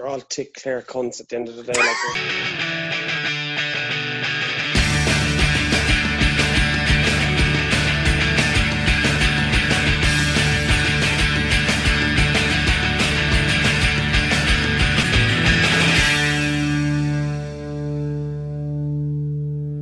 [0.00, 1.74] They're all tick clear cunts at the end of the day.
[1.78, 1.86] Like,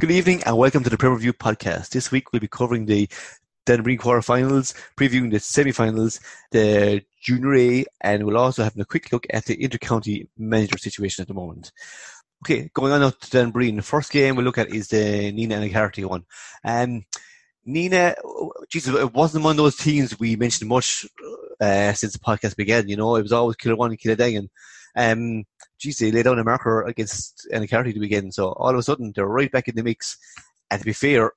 [0.00, 1.90] Good evening and welcome to the Premier Review podcast.
[1.90, 3.08] This week we'll be covering the
[3.68, 6.20] Dan Breen quarterfinals, previewing the semi-finals,
[6.52, 11.20] the Junior A, and we'll also have a quick look at the inter-county manager situation
[11.20, 11.70] at the moment.
[12.42, 13.76] Okay, going on to Dan Breen.
[13.76, 14.96] The first game we'll look at is the
[15.32, 16.24] Nenagh and Carty one.
[16.64, 17.04] Um,
[17.68, 18.14] Nenagh,
[18.70, 21.04] Jesus, it wasn't one of those teams we mentioned much
[21.60, 22.88] uh, since the podcast began.
[22.88, 24.48] You know, it was always Kilruane and Kiladangan.
[24.96, 25.44] Um,
[25.78, 28.32] geez, they laid down a marker against Annacarty to begin.
[28.32, 30.16] So all of a sudden, they're right back in the mix.
[30.70, 31.32] And to be fair,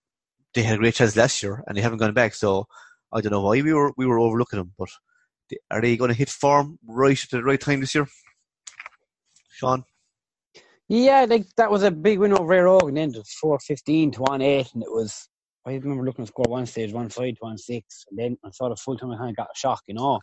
[0.53, 2.33] they had a great chance last year, and they haven't gone back.
[2.33, 2.65] So
[3.11, 4.73] I don't know why we were we were overlooking them.
[4.77, 4.89] But
[5.49, 8.07] they, are they going to hit form right at the right time this year,
[9.51, 9.83] Sean?
[10.87, 12.97] Yeah, like that was a big win over Air Ogan.
[12.97, 15.27] Ended four fifteen to one eight, and it was.
[15.65, 18.49] I remember looking at score one stage, one five to one six, and then I
[18.49, 19.11] saw the full time.
[19.11, 20.19] I kind of got a shock, you know.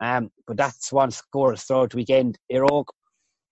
[0.00, 2.38] Um, but that's one score throughout the weekend.
[2.50, 2.64] Air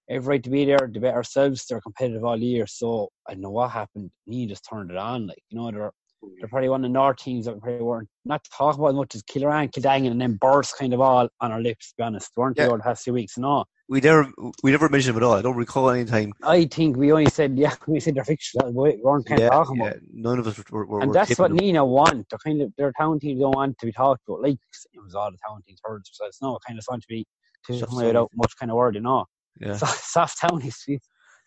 [0.09, 0.91] every right to be there.
[0.93, 1.67] They bet ourselves.
[1.67, 2.67] They're competitive all year.
[2.67, 4.11] So I know what happened.
[4.25, 5.27] He just turned it on.
[5.27, 5.93] Like you know, they're
[6.39, 8.95] they're probably one of the North teams that we probably weren't not talking about as
[8.97, 11.89] much as Kilruane, Kiladangan, and then burst kind of all on our lips.
[11.91, 12.65] To be honest, weren't Yeah.
[12.65, 13.39] they over the past few weeks?
[13.39, 14.29] No, We never
[14.63, 15.35] we never mentioned them at all.
[15.35, 16.33] I don't recall any time.
[16.43, 18.59] I think we only said yeah, we said their fixtures.
[18.61, 18.97] That was it.
[18.99, 20.01] We weren't kind Yeah, of talking yeah, about.
[20.13, 20.87] none of us were.
[20.87, 21.59] were And were that's what them.
[21.59, 22.27] Nenagh want.
[22.31, 24.43] They're kind of their town teams don't want to be talked about.
[24.43, 24.59] Like
[24.93, 26.39] it was all the town teams heard themselves.
[26.43, 27.27] No, kind of want to be
[27.67, 29.25] to Soft come without much kind of word, you know.
[29.61, 30.85] Yeah, So, soft townies,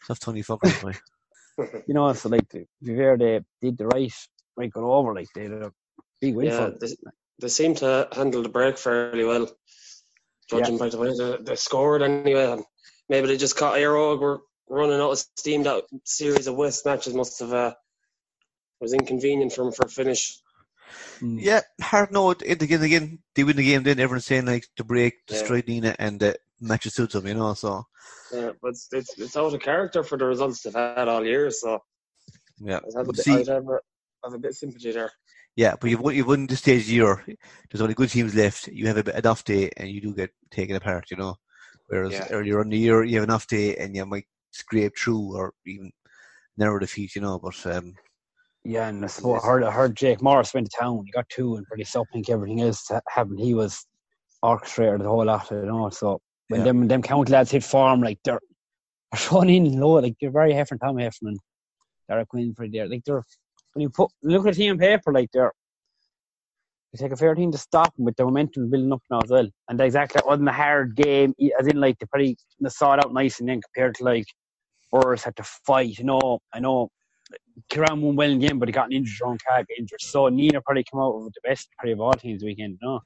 [0.04, 1.00] soft Tony fuckers.
[1.88, 2.12] you know.
[2.14, 4.14] So like, to be fair, they did the right,
[4.60, 5.16] right got over.
[5.16, 5.72] Like they did a
[6.22, 6.78] big win for yeah, them.
[6.82, 6.88] they,
[7.42, 9.50] they seem to handle the break fairly well,
[10.50, 12.52] judging by the way they, they scored anyway.
[12.52, 12.64] And
[13.08, 15.64] maybe they just caught Aerog were running out of steam.
[15.64, 17.74] That series of West matches must have uh,
[18.82, 20.40] was inconvenient for them for a finish.
[21.22, 21.40] Mm.
[21.42, 22.32] Yeah, hard no.
[22.32, 23.84] At the again, again, they win the game.
[23.84, 25.38] Then everyone's saying like the break, Yeah.
[25.38, 27.28] destroy Nenagh, and the match suits them.
[27.28, 27.86] You know, so
[28.34, 31.52] Yeah, but it's, it's it's out of character for the results they've had all year.
[31.52, 31.84] So
[32.60, 32.78] yeah.
[32.78, 33.66] I'd have, a But bit, see, I'd have,
[34.24, 35.12] a, have a bit of sympathy there.
[35.56, 37.24] yeah, but you've won, you've won this stage the year.
[37.70, 38.68] There's only good teams left.
[38.68, 41.06] You have a bit enough day, and you do get taken apart.
[41.12, 41.36] You know,
[41.88, 42.28] whereas Yeah.
[42.32, 45.92] earlier in the year you have enough day, and you might scrape through or even
[46.58, 47.16] narrow defeat.
[47.16, 47.94] You know, but um,
[48.64, 51.04] Yeah, and I suppose I heard, I heard Jake Morris went to town.
[51.06, 53.40] He got two, and pretty I think everything else happened.
[53.40, 53.86] He was
[54.42, 55.90] orchestrated the whole lot, you know.
[55.90, 56.20] So
[56.50, 56.66] when Yeah.
[56.66, 58.40] them them county lads hit form, like they're,
[59.12, 60.82] they're showing in low, like they're very different.
[60.82, 61.38] Tom Heffernan,
[62.08, 63.24] Derek Winfrey, there, like they're
[63.74, 65.52] when you put look at the team on paper, like there,
[66.92, 69.30] you take a fair team to stop them with the momentum building up now as
[69.30, 69.48] well.
[69.68, 72.38] And exactly, it wasn't a hard game, as in like they probably
[72.68, 74.26] saw it out nice and then compared to like
[74.92, 75.98] Burrs had to fight.
[76.00, 76.90] You know, I know
[77.72, 80.02] Kiran won well in the game, but he got an injured wrong car, got injured.
[80.02, 82.80] So Nenagh probably come out with the best probably of all teams weekend.
[82.82, 83.02] No,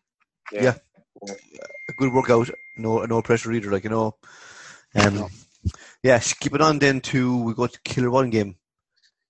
[0.52, 0.76] Yeah.
[1.30, 2.50] a good workout.
[2.78, 3.72] No, no pressure either.
[3.72, 4.16] Like you know,
[4.96, 5.30] um,
[6.04, 6.20] yeah.
[6.20, 8.56] Keep it on then to we got to Kilruane game.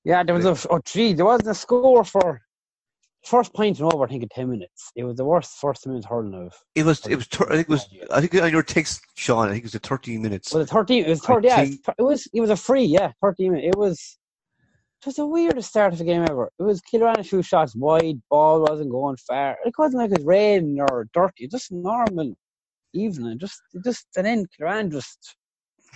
[0.04, 2.42] Yeah, there was a oh gee, there wasn't a score for
[3.26, 4.92] first point and over, I think, in 10 minutes.
[4.96, 6.54] It was the worst first minute hurling of.
[6.76, 7.06] It was.
[7.08, 7.26] It was.
[7.28, 7.88] Thir- I think it was.
[8.12, 9.48] I think on your text, Sean.
[9.48, 10.54] I think it was the 13 minutes.
[10.54, 11.06] Was it 13?
[11.06, 11.64] It was 30, yeah.
[11.64, 13.68] think- It was, it was a free, yeah, 13 minutes.
[13.76, 14.18] It was.
[15.02, 16.50] It was the weirdest start of the game ever.
[16.58, 19.58] It was Kilruane a few shots wide, ball wasn't going far.
[19.66, 22.34] It wasn't like it was rain or dirty, just normal
[22.94, 23.38] evening.
[23.38, 25.36] Just, just, and then Kilruane just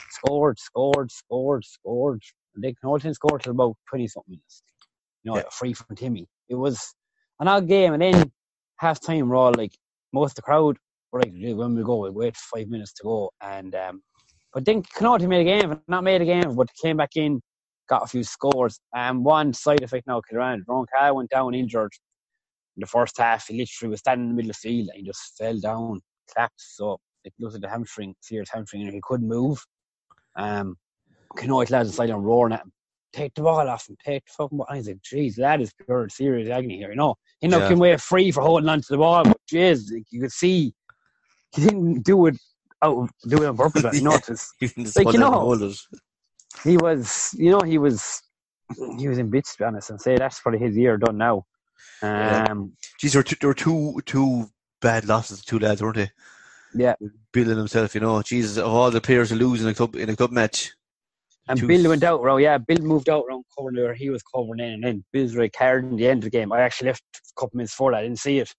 [0.10, 2.22] scored, scored, scored, scored.
[2.62, 4.64] They Knowlton scored till about 20 something minutes.
[5.24, 5.44] You know, Yeah.
[5.48, 6.28] a free from Timmy.
[6.50, 6.94] It was
[7.40, 7.94] an odd game.
[7.94, 8.32] And then
[8.80, 9.74] half time, we're all like,
[10.14, 10.78] most of the crowd
[11.12, 13.32] were like, "Gee, when we go, we'll wait five minutes to go.
[13.42, 14.02] And, um,
[14.54, 17.42] but then Connaughton made a game, not made a game, but came back in,
[17.90, 18.80] got a few scores.
[18.96, 21.92] And one side effect now, Kilruane, Ron Carr went down injured
[22.76, 23.48] in the first half.
[23.48, 26.02] He literally was standing in the middle of the field and he just fell down,
[26.34, 26.78] collapsed.
[26.78, 29.64] So it looked at the hamstring, serious hamstring, and he couldn't move.
[30.36, 30.76] Um,
[31.38, 32.72] Connaught lads decided on roaring at him.
[33.14, 34.68] Take the ball off him, take the fucking ball.
[34.70, 37.16] I was like, geez, lad is pure serious agony here, you know.
[37.40, 37.70] He knocked Yeah.
[37.70, 40.74] him away free for holding on to the ball, but jeez, like, you could see
[41.56, 42.38] he didn't do it
[42.84, 45.56] out do it on purpose, but you know, it was- Even the Like, you know-
[46.64, 48.22] he was, you know, he was,
[48.98, 51.46] he was in bits to be honest, and say that's probably his year done now.
[52.04, 52.46] Yeah.
[52.50, 54.50] Um, Geez, there were, two, there were two two
[54.82, 55.44] bad losses.
[55.44, 56.12] Two lads, weren't they?
[56.76, 56.96] yeah,
[57.32, 57.96] Bill and himself.
[57.96, 60.74] You know, Jesus, of all the players lose in a club in a club match.
[61.50, 62.42] And two- Bill went out round.
[62.42, 65.52] Yeah, Bill moved out around covering where he was covering in, and then Bill's right
[65.54, 66.52] card in the end of the game.
[66.52, 68.00] I actually left a couple minutes before that.
[68.00, 68.54] I didn't see it.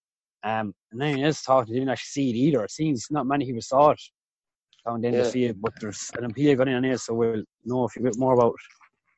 [0.44, 2.64] Um, and then I just thought I didn't actually see it either.
[2.64, 4.00] It seems not many people saw it
[4.86, 7.12] down the end of the field, but there's an appeal going in on here, so
[7.14, 8.52] we'll know a few bit more about.
[8.54, 8.60] it.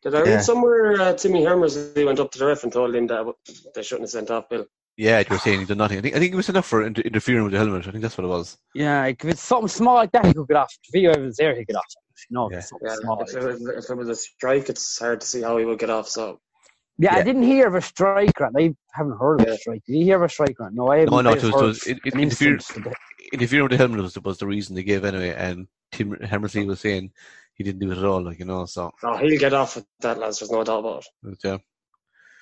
[0.03, 0.41] Did I read Yeah.
[0.41, 3.27] somewhere uh, Timmy Hermers he went up to the ref and told him that
[3.75, 4.65] they shouldn't have sent off Bill?
[5.01, 5.97] Yeah, you were saying he did nothing.
[5.99, 7.87] I think I think it was enough for inter- interfering with the helmet.
[7.89, 8.59] I think that's what it was.
[8.75, 10.71] Yeah, if it's something small like that, he could get off.
[10.85, 11.85] If video evidence there, he could get off.
[12.29, 12.61] You know, if Yeah.
[12.91, 13.23] Yeah, small.
[13.23, 15.79] if, it was, if it was a strike, it's hard to see how he would
[15.79, 16.07] get off.
[16.09, 16.39] So
[16.99, 18.55] Yeah, I didn't hear of a strike grant.
[18.59, 19.55] I haven't heard of Yeah.
[19.55, 19.83] a strike.
[19.87, 20.75] Did you hear of a strike grant?
[20.75, 21.15] No, I haven't.
[21.15, 22.95] No, no, I it just was, heard it was it, it, interfering, instance of the-
[23.33, 25.31] interfering with the helmet was, was the reason they gave anyway.
[25.35, 27.11] And Tim Hammersley was saying
[27.55, 28.23] he didn't do it at all.
[28.23, 30.41] Like you know, so no, he'll get off with that, lads.
[30.41, 31.39] There's no doubt about it.
[31.43, 31.57] yeah,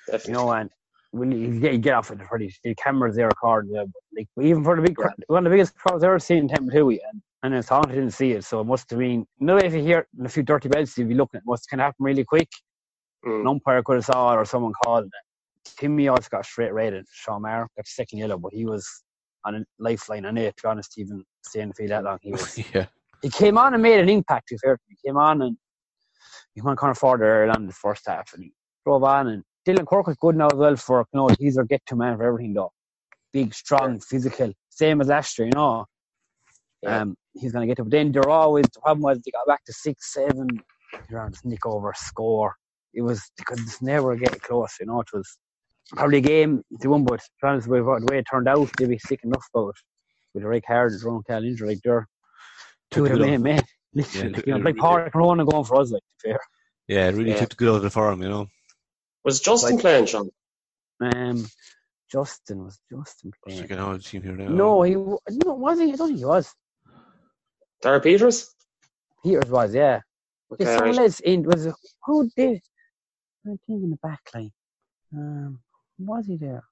[0.07, 0.31] Definitely.
[0.33, 0.69] you know, and
[1.11, 3.83] when you get, you get off with the pretty the cameras there recording, yeah,
[4.15, 6.47] like even for the big crowd, one of the biggest crowds I've ever seen in
[6.47, 9.25] Templeton, and and it's I didn't see it, so it must have been.
[9.39, 11.39] No, if you hear a few dirty belts, you'd be looking.
[11.39, 12.49] It must of happen really quick.
[13.25, 13.41] Mm.
[13.41, 15.11] An umpire could have saw it, or someone called it.
[15.77, 17.05] Timmy also got straight rated.
[17.11, 18.87] Sean Maher got second yellow, but he was
[19.45, 20.55] on a lifeline on it.
[20.57, 22.85] To be honest, even staying field that long, he was yeah,
[23.21, 24.49] he came on and made an impact.
[24.49, 25.57] To fair, he came on and
[26.53, 28.53] he went kind of further in the first half, and he
[28.85, 29.27] drove on.
[29.27, 31.95] And Dylan Cork was good now as well for you know he's our get to
[31.95, 32.71] man for everything though.
[33.31, 35.85] Big, strong, physical, same as last year, you know.
[36.81, 37.01] Yeah.
[37.01, 37.83] Um, he's gonna get to.
[37.83, 40.47] But then they're always the problem was they got back to six, seven.
[41.11, 42.55] Around nick over score.
[42.93, 44.75] It was they could never get close.
[44.79, 45.37] You know, it was
[45.95, 48.69] probably a game they won, but to be honest with the way it turned out,
[48.77, 49.75] they'd be sick enough about it.
[50.33, 52.07] With the Rick Hard and Ron Cal injury, like they're
[52.91, 53.61] two of them, the it main
[53.93, 56.01] Literally, Yeah, like, you know, it like really Park and Ronan going for us, like
[56.23, 56.39] fair.
[56.87, 57.37] yeah, it really Yeah.
[57.37, 58.21] took the good out of the farm.
[58.23, 58.47] You know,
[59.23, 60.29] Was Justin Like- playing, Sean?
[61.01, 61.45] Um,
[62.11, 63.61] Justin was Justin Just playing.
[63.61, 64.47] looking at the team here now.
[64.49, 65.93] No, he no was he?
[65.93, 66.53] I don't think he was.
[67.81, 68.53] Dara Peters?
[69.23, 70.01] Peters was, yeah.
[70.51, 71.03] Okay, There's someone right.
[71.05, 71.75] else in was it-
[72.05, 72.61] who did?
[73.45, 74.51] I think in the back line.
[75.13, 75.61] Um,
[75.99, 76.63] was he there?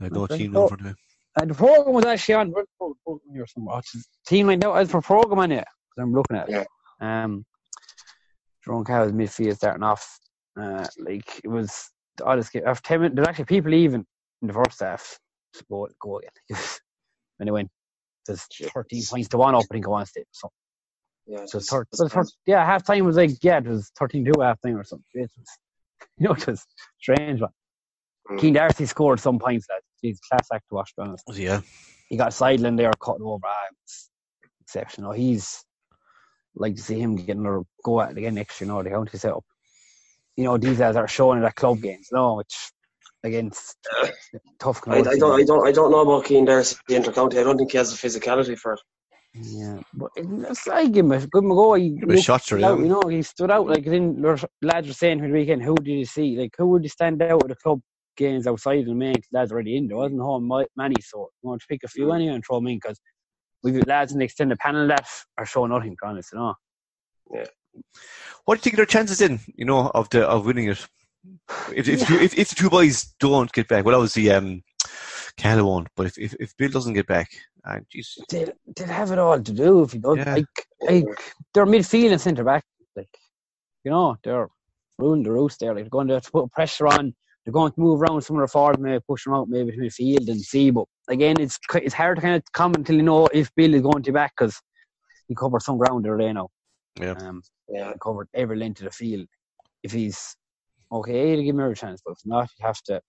[0.00, 0.38] I had no Okay.
[0.38, 0.64] team Oh.
[0.64, 0.96] over there.
[1.36, 2.50] Uh, the program was actually on.
[2.52, 3.76] where's the pro- program here somewhere?
[3.76, 4.74] Oh, it's team line now.
[4.74, 6.68] As for program on it, 'cause I'm looking at it.
[7.00, 7.44] Um,
[8.64, 10.20] Jerome Cahill was midfield starting off.
[10.58, 12.62] Uh, like it was the oddest game.
[12.66, 14.04] After ten minutes, there's actually people even
[14.42, 15.18] in the first half.
[15.54, 16.30] to Go go again.
[17.40, 17.70] and it went.
[18.26, 19.64] There's 13 points to one up.
[19.70, 20.48] I think I want to so.
[21.26, 23.90] Yeah, So it's- thir- it's so thir- yeah, half time was like yeah, it was
[23.98, 25.04] 13 2 half time or something.
[25.14, 25.48] It was,
[26.18, 26.64] you know, it was
[27.00, 27.40] strange.
[27.40, 27.50] One.
[28.30, 28.40] Mm.
[28.40, 29.66] Cian Darcy scored some points.
[29.68, 30.94] That he's class act to watch.
[30.94, 31.60] To be honest Yeah,
[32.08, 33.40] he got sidelined there, cutting over.
[33.44, 34.10] Ah, it's
[34.60, 35.12] exceptional.
[35.12, 35.64] He's
[36.54, 38.66] like to see him getting a go at it again next year.
[38.68, 39.44] You know, the county setup.
[40.36, 42.08] You know, these guys are showing it at club games.
[42.12, 42.72] No, which
[43.24, 43.76] against
[44.58, 44.80] tough.
[44.88, 47.38] I, I don't, I don't, I don't know about Cian Darcy intercounty.
[47.38, 48.80] I don't think he has the physicality for it.
[49.34, 51.74] Yeah, but it's, I give him a give him go.
[51.74, 52.80] He Give him a shot, out.
[52.80, 53.66] You know, he stood out.
[53.66, 56.36] Like then there lads were saying for the weekend, who did you see?
[56.38, 57.80] Like who would you stand out with the club
[58.16, 59.14] games outside of the main?
[59.14, 59.88] 'Cause lads already in.
[59.88, 62.16] There wasn't home mi- many, so I want to pick a few mm.
[62.16, 63.00] anyway and throw them in because
[63.62, 65.08] we've got lads in the extended panel that
[65.38, 65.92] are showing nothing.
[65.92, 66.54] to be Honest, you know.
[68.44, 69.40] What do you think their chances in?
[69.54, 70.86] You know, of the of winning it.
[71.74, 74.62] If if, two, if if the two boys don't get back, well, obviously um,
[75.36, 75.88] Cal won't.
[75.96, 77.28] But if, if if Bill doesn't get back,
[77.64, 80.16] uh, geez, They'd, they'd have it all to do if he does.
[80.16, 80.34] Yeah.
[80.34, 81.22] Like, like
[81.54, 82.64] they're midfield and centre back.
[82.96, 83.08] Like,
[83.84, 84.48] you know, they're
[84.98, 85.74] ruling the roost there.
[85.74, 87.14] Like, they're going to have to put pressure on
[87.44, 89.78] they're going to move around some of the forwards, maybe push them out maybe to
[89.78, 90.70] midfield and see.
[90.70, 93.82] But again, it's it's hard to kind of comment until you know if Bill is
[93.82, 94.60] going to be back because
[95.28, 96.48] he covered some ground there now.
[97.00, 97.12] Yeah.
[97.12, 97.92] Um, Yeah.
[98.02, 99.26] covered every length of the field.
[99.82, 100.36] If he's
[100.92, 103.00] okay, to give him a chance, but if not, you have to.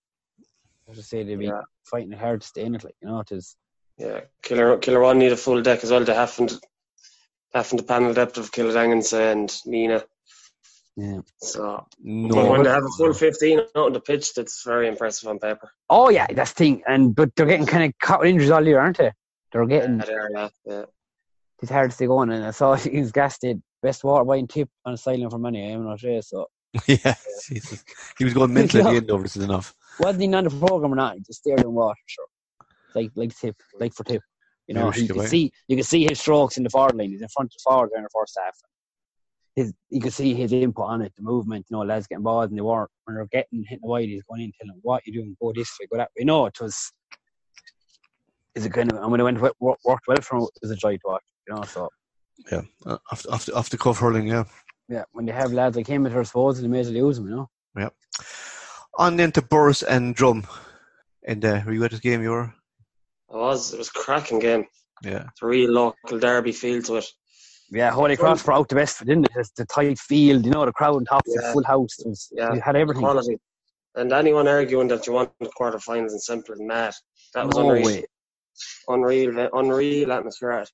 [0.88, 1.62] Have to say they'd be Yeah.
[1.86, 3.20] fighting it hard to stay in it, like you know.
[3.22, 3.56] It is.
[3.98, 6.04] Yeah, Killer Kilruane need a full deck as well.
[6.04, 6.60] They having to
[7.54, 10.04] having the panel depth of Killadangansa and Nenagh.
[10.98, 11.22] Yeah.
[11.38, 14.88] So No, but when they have a full fifteen out on the pitch, that's very
[14.88, 15.72] impressive on paper.
[15.90, 16.84] Oh yeah, that's the thing.
[16.88, 19.12] And but they're getting kind of caught with injuries all year, aren't they?
[19.52, 20.00] They're getting.
[20.00, 20.86] Yeah, they are, yeah, yeah.
[21.62, 23.58] It's hard to stay going, and I saw he's gassed it.
[23.58, 23.64] Best
[24.04, 25.70] water buying tip on a sideline for money.
[25.70, 25.74] Eh?
[25.74, 26.22] I'm not sure.
[26.22, 26.48] So
[26.88, 27.16] yeah,
[27.48, 27.84] Jesus.
[28.18, 29.76] He was going mental at the end over this is enough.
[30.00, 31.16] wasn't he on the program or not?
[31.16, 32.26] He just stared in water, sure.
[32.96, 34.22] Like like tip, like for tip.
[34.68, 37.10] You know, you can see you can see his strokes in the forward line.
[37.10, 38.56] He's in front of the forward in the first half.
[39.56, 41.66] His you can see his input on it, the movement.
[41.70, 44.10] You know, lads getting balls and they weren't when they're getting hitting the wide.
[44.10, 46.24] He's going in telling them what you doing, go this way, go that way.
[46.24, 46.92] No, it was.
[48.56, 50.72] Is it kind of and when it went worked, worked well for him, it was
[50.72, 51.24] a joy to watch.
[51.48, 51.90] You know, so
[52.52, 54.44] Yeah, uh, off, off, the, off the cuff hurling, yeah.
[54.90, 57.18] yeah, when they have lads like him at their disposal, they may as well use
[57.18, 57.30] them.
[57.30, 57.50] You know.
[57.78, 57.90] Yeah.
[58.98, 60.46] On then to Borris and Drom.
[61.26, 62.54] And uh, were you at this game, you were?
[63.34, 64.66] It was it was a cracking game.
[65.04, 65.26] Yeah.
[65.30, 67.06] It's a real local derby feel to it.
[67.72, 69.32] Yeah, Holy Cross brought out the best, didn't it?
[69.34, 71.98] Just the tight field, you know, the crowd on top, the full house.
[72.00, 73.02] It was, Yeah, we had everything.
[73.02, 73.40] Quality.
[73.96, 76.94] And anyone arguing that you want the quarterfinals in Semple is mad.
[77.34, 77.86] That was no unreal.
[77.86, 78.06] way.
[78.88, 80.52] Unreal, unreal atmosphere.
[80.52, 80.70] At.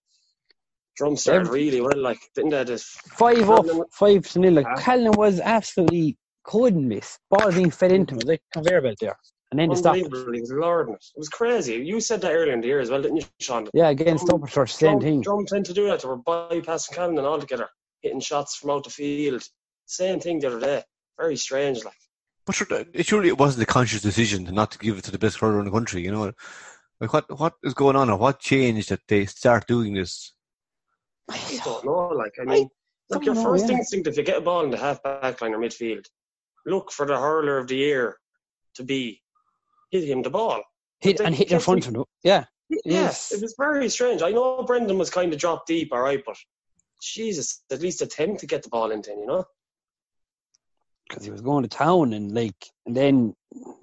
[0.99, 2.65] Drom started Every- really well, like didn't they?
[2.65, 4.53] Just Five up, Callan- five to nil.
[4.53, 4.83] Like Yeah.
[4.83, 7.17] Callan was absolutely couldn't miss.
[7.31, 9.17] Ball being fed into him, it was like a conveyor belt there,
[9.51, 10.11] and then they stopped it.
[10.11, 11.05] was lording it.
[11.15, 11.75] It was crazy.
[11.75, 13.67] You said that earlier in the year as well, didn't you, Sean?
[13.73, 15.21] Yeah, against Drom- same Drom, thing.
[15.21, 16.01] Drom tend to do that.
[16.01, 17.69] They were bypassing Callanan altogether,
[18.01, 19.41] hitting shots from out the field.
[19.85, 20.83] Same thing the other day.
[21.17, 21.95] Very strange, like.
[22.45, 25.19] But sure, it surely it wasn't a conscious decision not to give it to the
[25.19, 26.33] best hurler in the country, you know?
[26.99, 30.33] Like, what, what is going on or what changed that they start doing this?
[31.29, 32.07] I don't know.
[32.07, 32.69] Like, I mean,
[33.09, 33.77] don't look, your know, first yeah.
[33.77, 36.05] instinct if you get a ball in the half back line or midfield,
[36.65, 38.17] look for the hurler of the year
[38.75, 39.21] to be
[39.91, 40.61] hit him the ball.
[40.99, 42.03] Hit they and hit in front of him.
[42.23, 43.31] Yeah, Yes, Yes.
[43.31, 44.21] it was very strange.
[44.21, 46.37] I know Brendan was kind of dropped deep, all right, but
[47.01, 49.45] Jesus, at least attempt to get the ball into him, you know?
[51.07, 53.33] because he was going to town and like, and then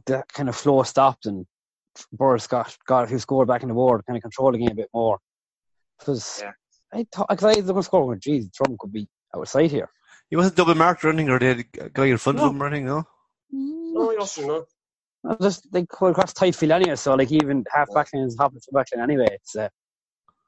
[0.06, 1.44] that kind of flow stopped and
[2.16, 4.70] Borris got got a few scored back in the board, kind of controlled the game
[4.70, 5.18] a bit more.
[5.98, 6.52] Because Yeah.
[6.92, 9.90] I thought, because I was going to score, going, geez, Trump could be outside here.
[10.30, 12.46] He wasn't double marked or anything, or they had a guy in front No.
[12.46, 13.04] of him or anything, no?
[13.50, 14.66] No, he wasn't, no.
[15.24, 18.24] I was just like going across tight field anyway, so like even half back line
[18.24, 19.26] is half the back line anyway.
[19.32, 19.68] It's uh,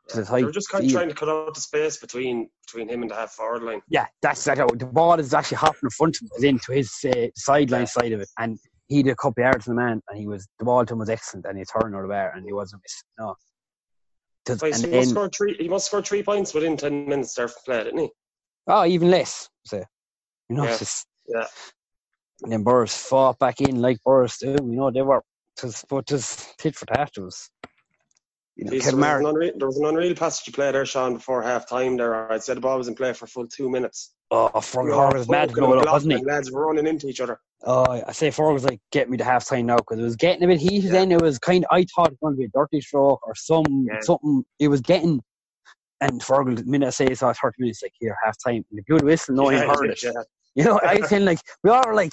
[0.07, 2.88] it's They tight were just kind of trying to cut out the space between between
[2.88, 3.83] him and the half forward line.
[3.88, 6.73] Yeah, that's like how the ball is actually hopping in front of him, is into
[6.73, 9.76] his uh, sideline side of it, and he did a couple of yards to the
[9.76, 12.09] man, and he was the ball to him was excellent, and he turned out of
[12.09, 13.09] there, and he wasn't missing.
[13.18, 13.35] No,
[14.48, 17.34] Just- Like, and he, must score three, he must score three points within 10 minutes
[17.34, 18.10] there from play, didn't he?
[18.66, 19.48] oh, even less.
[19.66, 19.76] So
[20.48, 20.76] you know, Yeah.
[20.78, 21.46] just Yeah.
[22.42, 24.56] and then Borris fought back in like Borris do.
[24.58, 25.22] Oh, you know, they were
[25.60, 27.10] just but just tit for tat.
[27.16, 27.50] It was
[28.60, 31.14] Jeez, there, was Kilmar- an unreal, there was an unreal passage of play there, Sean,
[31.14, 32.30] before half time there.
[32.32, 34.14] I'd say the ball was in play for a full two minutes.
[34.30, 36.24] Oh, Ferg We was mad going up, wasn't he?
[36.24, 37.40] Lads were running into each other.
[37.64, 40.16] Oh, I say Ferg was like, get me to half time now because it was
[40.16, 40.84] getting a bit heated.
[40.86, 40.92] Yeah.
[40.92, 41.64] Then it was kind.
[41.64, 44.00] Of, I thought it was going to be a dirty stroke or some Yeah.
[44.00, 44.44] something.
[44.58, 45.22] It was getting.
[46.00, 48.64] And Fergal, the minute I say it's thirty minutes, like here half time.
[48.70, 50.02] And the good whistle, no one yeah, heard it.
[50.02, 50.10] yeah.
[50.54, 52.12] You know, I was of like we all were like,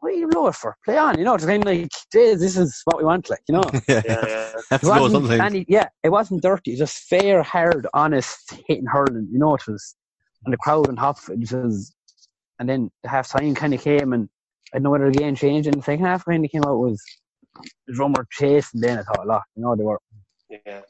[0.00, 0.76] what are you blow for?
[0.84, 1.34] Play on, you know.
[1.34, 3.64] It's kind of like, "Jeez, this is what we want, like you know.
[3.88, 4.52] yeah, Yeah, yeah.
[4.70, 6.72] That's It low wasn't any, yeah, it wasn't dirty.
[6.72, 9.28] It was just fair, hard, honest hitting hurling.
[9.32, 9.94] You know, it was,
[10.44, 11.18] and the crowd and hop.
[11.28, 11.94] It was,
[12.58, 14.28] and then the half time kind of came, and
[14.72, 15.66] I don't know whether the game changed.
[15.66, 17.02] And the second half kind of came out was
[17.86, 18.80] the drummer chasing.
[18.80, 19.42] Then I thought a lot.
[19.54, 19.98] You know, they were.
[20.50, 20.82] yeah.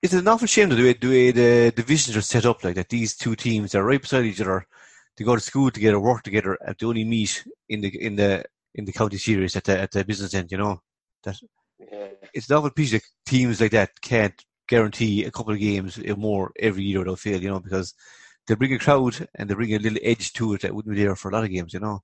[0.00, 2.64] Is it an awful shame that the way, the way the divisions are set up
[2.64, 2.88] like that?
[2.88, 4.66] These two teams are right beside each other.
[5.16, 8.44] They go to school together, work together, and they only meet in the in the
[8.74, 10.50] in the county series at the at the business end.
[10.50, 10.82] You know,
[11.24, 11.36] that
[11.78, 12.08] yeah.
[12.32, 16.16] it's an awful piece that teams like that can't guarantee a couple of games or
[16.16, 17.42] more every year without fail.
[17.42, 17.94] You know, because
[18.46, 21.02] they bring a crowd and they bring a little edge to it that wouldn't be
[21.02, 21.74] there for a lot of games.
[21.74, 22.02] You know,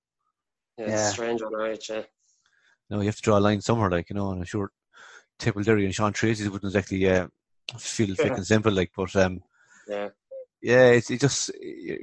[0.78, 1.08] Yeah, it's Yeah.
[1.10, 2.02] strange on right, yeah.
[2.90, 4.30] no, you have to draw a line somewhere, like you know.
[4.32, 4.70] And I'm sure
[5.38, 7.28] Temple Derry and Sean Treacy wouldn't exactly uh,
[7.78, 9.42] feel thick and simple, like, but um.
[9.88, 10.08] Yeah.
[10.62, 11.50] Yeah, it's it just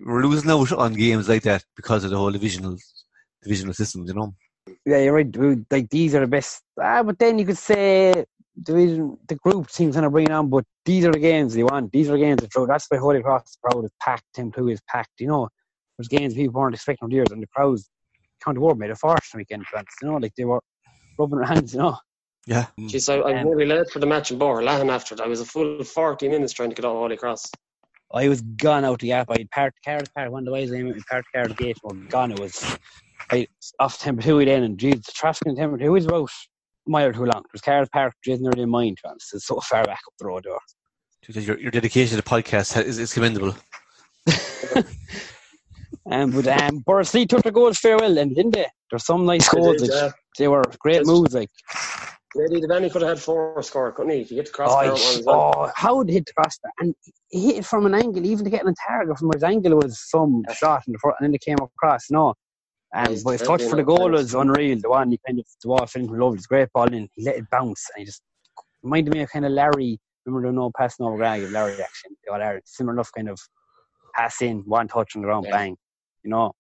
[0.06, 2.78] we're losing out on games like that because of the whole divisional
[3.44, 4.34] divisional systems, you know.
[4.86, 5.36] Yeah, you're right.
[5.70, 6.62] Like these are the best.
[6.82, 8.26] Ah, but then you could say
[8.62, 10.50] division, the group seems kind of bringing on.
[10.50, 11.92] But these are the games they want.
[11.92, 12.66] These are the games that throw.
[12.66, 14.24] That's why Holy Cross crowd is packed.
[14.34, 15.20] Tim Temple is packed.
[15.20, 15.50] You know,
[15.98, 17.90] there's games people weren't expecting for years, and the crowds
[18.44, 19.66] County Ward made a force the weekend.
[19.74, 20.62] lads, You know, like they were
[21.20, 21.98] rubbing their hands, you know.
[22.48, 22.68] Yeah.
[22.80, 25.22] Jeez, I, I was Um, really late for the match in Borlahan after it.
[25.22, 27.46] I was a full 40 minutes trying to get out Holy Cross.
[28.16, 29.28] I was gone out the gap.
[29.30, 30.32] I parked the car at the.
[30.32, 31.78] One of the ways I went, parked the car at the gate.
[31.84, 32.32] We're gone.
[32.32, 32.78] It was
[33.32, 33.48] I
[33.80, 36.30] off temper two then, and geez, the traffic in temper two is about
[36.88, 37.44] a mile or two long.
[37.52, 39.30] There's cars parked just nearly in mine, trans.
[39.34, 41.42] It's so far back up the road there.
[41.42, 43.56] Your, your dedication to the podcast is, is commendable.
[46.12, 48.68] Um, but um, Borris-Ileigh took the goals fairwell, and didn't they?
[48.90, 49.82] There's some nice They goals.
[49.82, 50.12] did, like, yeah.
[50.38, 51.34] They were great moves.
[51.34, 51.50] Like,
[52.36, 54.20] Lady Devaney could have had four score, couldn't he?
[54.22, 55.54] If you get the oh, crossbar he- well.
[55.56, 56.72] oh, how would he hit the crossbar?
[56.80, 56.94] And
[57.30, 60.00] he hit it from an angle, even to get an target from his angle was
[60.10, 62.12] some shot in the front, and then it came across.
[62.12, 62.34] No.
[62.94, 64.78] Um, He's but his touch for the goal was unreal.
[64.82, 66.38] The one he kind of the wall with lovely.
[66.38, 68.22] It's a great ball and He let it bounce and he just
[68.84, 70.00] reminded me of kind of Larry.
[70.26, 72.16] Remember the no passing over Greg, Larry action.
[72.26, 73.40] They are similar enough kind of
[74.16, 75.58] pass in, one touch on the ground, Yeah.
[75.58, 75.78] bang.
[76.24, 76.54] You know.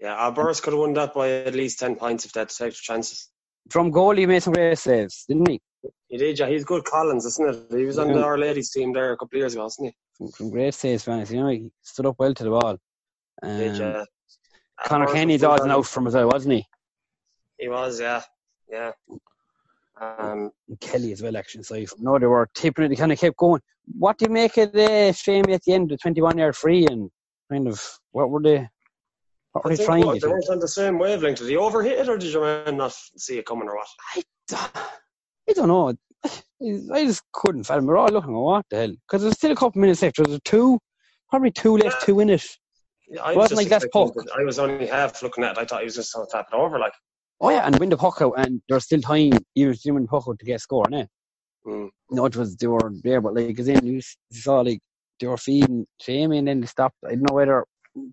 [0.00, 2.48] Yeah, our Borris could have won that by at least 10 points if they had
[2.48, 3.28] to take the chances.
[3.70, 5.60] From goal he made some great saves, didn't he?
[6.08, 6.48] He did, yeah.
[6.48, 7.78] He's good Collins, isn't it?
[7.78, 8.14] He was on Yeah.
[8.16, 9.94] the Our Ladies team there a couple of years ago, wasn't he?
[10.16, 11.24] From, from great saves, man.
[11.30, 12.76] You know, he stood up well to the ball.
[13.42, 14.04] Um, Did, yeah.
[14.84, 16.66] Connor Kenny's odds and out from as well, wasn't he?
[17.58, 18.22] He was, yeah.
[18.70, 18.92] Yeah.
[20.00, 21.64] Um, And Kelly as well, actually.
[21.64, 22.88] So no, they were tipping it.
[22.88, 23.60] They kind of kept going.
[23.98, 27.10] What do you make of the Shamey at the end, the 21 yard free, and
[27.50, 28.68] kind of what were they?
[29.54, 31.38] Were I think trying what, to they weren't on the same wavelength.
[31.38, 33.88] Did he overhit it or did your man not see it coming or what?
[35.48, 35.94] I don't know.
[36.94, 37.86] I just couldn't fathom.
[37.86, 38.94] We're all looking at what the hell?
[39.08, 40.16] Because there's still a couple minutes left.
[40.16, 40.78] There's two,
[41.28, 42.06] probably two left, Yeah.
[42.06, 42.46] two in it.
[43.08, 44.38] Yeah, I Wasn't was like that's expecting puck.
[44.38, 45.60] I was only half looking at it.
[45.60, 46.78] I thought he was just going to tap it over.
[46.78, 46.92] Like,
[47.40, 50.24] Oh yeah, and win the puck out, and there's still time you win the puck
[50.28, 51.06] out to get a score, innit?
[51.66, 51.88] Mm.
[52.10, 54.80] No, it was they were there, but like, as in you you saw like
[55.18, 56.96] they were feeding Jamie, and then they stopped.
[57.04, 57.64] I don't know whether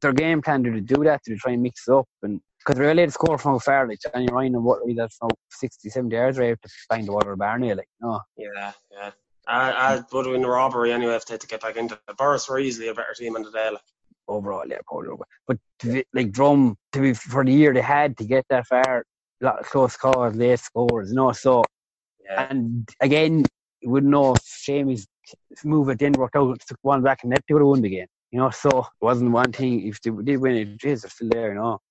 [0.02, 3.06] their game plan to do that, to try and mix it up, and because able
[3.06, 6.58] to score from far, like Johnny Ryan and what that's now 60, 70 yards right
[6.62, 9.12] to find the water Barney, like no, yeah, yeah.
[9.48, 11.96] I, I would have been a robbery anyway if they had to get back into
[11.96, 12.18] it.
[12.18, 13.70] Borris were easily a better team in the day.
[13.70, 13.82] Like.
[14.28, 15.16] overall, yeah, probably.
[15.48, 18.68] But to be, like Drom, to be for the year they had to get that
[18.68, 19.06] far,
[19.42, 21.32] a lot of close calls, late scores, you know.
[21.32, 21.64] So
[22.26, 22.48] Yeah.
[22.50, 23.46] and again,
[23.82, 25.08] you wouldn't know if Shamey's
[25.64, 27.82] move at the end worked out, took one back and net, they would have won
[27.82, 28.08] the game.
[28.32, 29.88] You know, so it wasn't one thing.
[29.88, 31.82] If they did win it, jeez, they're still there, you know.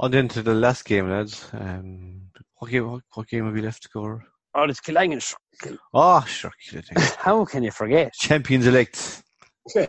[0.00, 1.48] On then to the last game, lads.
[1.52, 2.22] Um,
[2.56, 2.90] what game?
[2.90, 4.24] What, what game have we left to cover?
[4.54, 5.34] Oh, it's Killangan.
[5.92, 6.50] Oh, sure.
[7.18, 8.12] How can you forget?
[8.14, 9.22] Champions elect.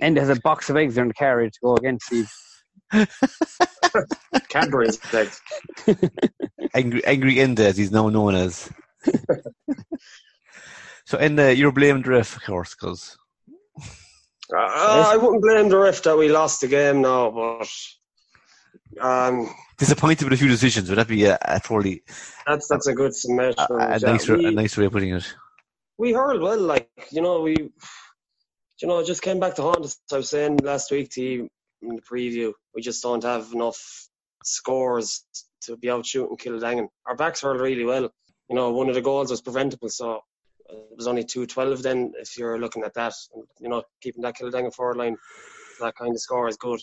[0.00, 2.28] And there's a box of eggs there in the carriage to go against Steve.
[4.48, 5.40] Cadbury's eggs.
[6.74, 8.68] Angry, angry Enda, as he's now known as.
[11.04, 13.16] so, Enda, you're blamed ref, of course, because
[13.78, 17.68] uh, I wouldn't blame the ref that we lost the game now, but
[19.00, 20.88] um, disappointed with a few decisions.
[20.88, 22.02] Would that be a, a probably
[22.46, 23.54] that's that's a good summation.
[23.70, 25.34] a, a, Yeah, nicer, we- a nicer way of putting it?
[25.98, 26.58] we hurled well.
[26.60, 27.54] Like you know, we
[28.80, 29.98] you know just came back to haunt us.
[30.12, 31.48] I was saying last week to you
[31.82, 33.80] in the preview, we just don't have enough
[34.44, 35.24] scores
[35.62, 36.88] to be out shooting Kiladangan.
[37.06, 38.10] Our backs hurled really well.
[38.48, 40.20] You know, one of the goals was preventable, so
[40.72, 41.82] it was only two twelve.
[41.82, 43.14] Then, if you're looking at that,
[43.60, 45.16] you know, keeping that Kiladangan forward line,
[45.80, 46.80] that kind of score is good.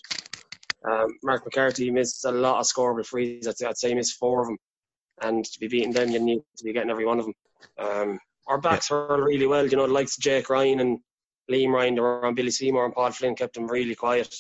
[0.89, 3.47] Um, Mark McCarthy missed a lot of scoreable frees.
[3.47, 4.57] I'd say, I'd say he missed four of them,
[5.21, 7.33] and to be beating them, you need to be getting every one of them.
[7.77, 9.67] Um, our backs were really well.
[9.67, 10.99] You know, the likes of Jake Ryan and
[11.51, 14.33] Liam Ryan, they were on Billy Seymour and Paul Flynn, kept them really quiet.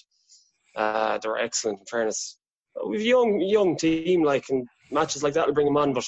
[0.75, 2.37] Uh, they were excellent, in fairness.
[2.85, 6.05] We've a young, young team, like, and matches like that will bring them on, but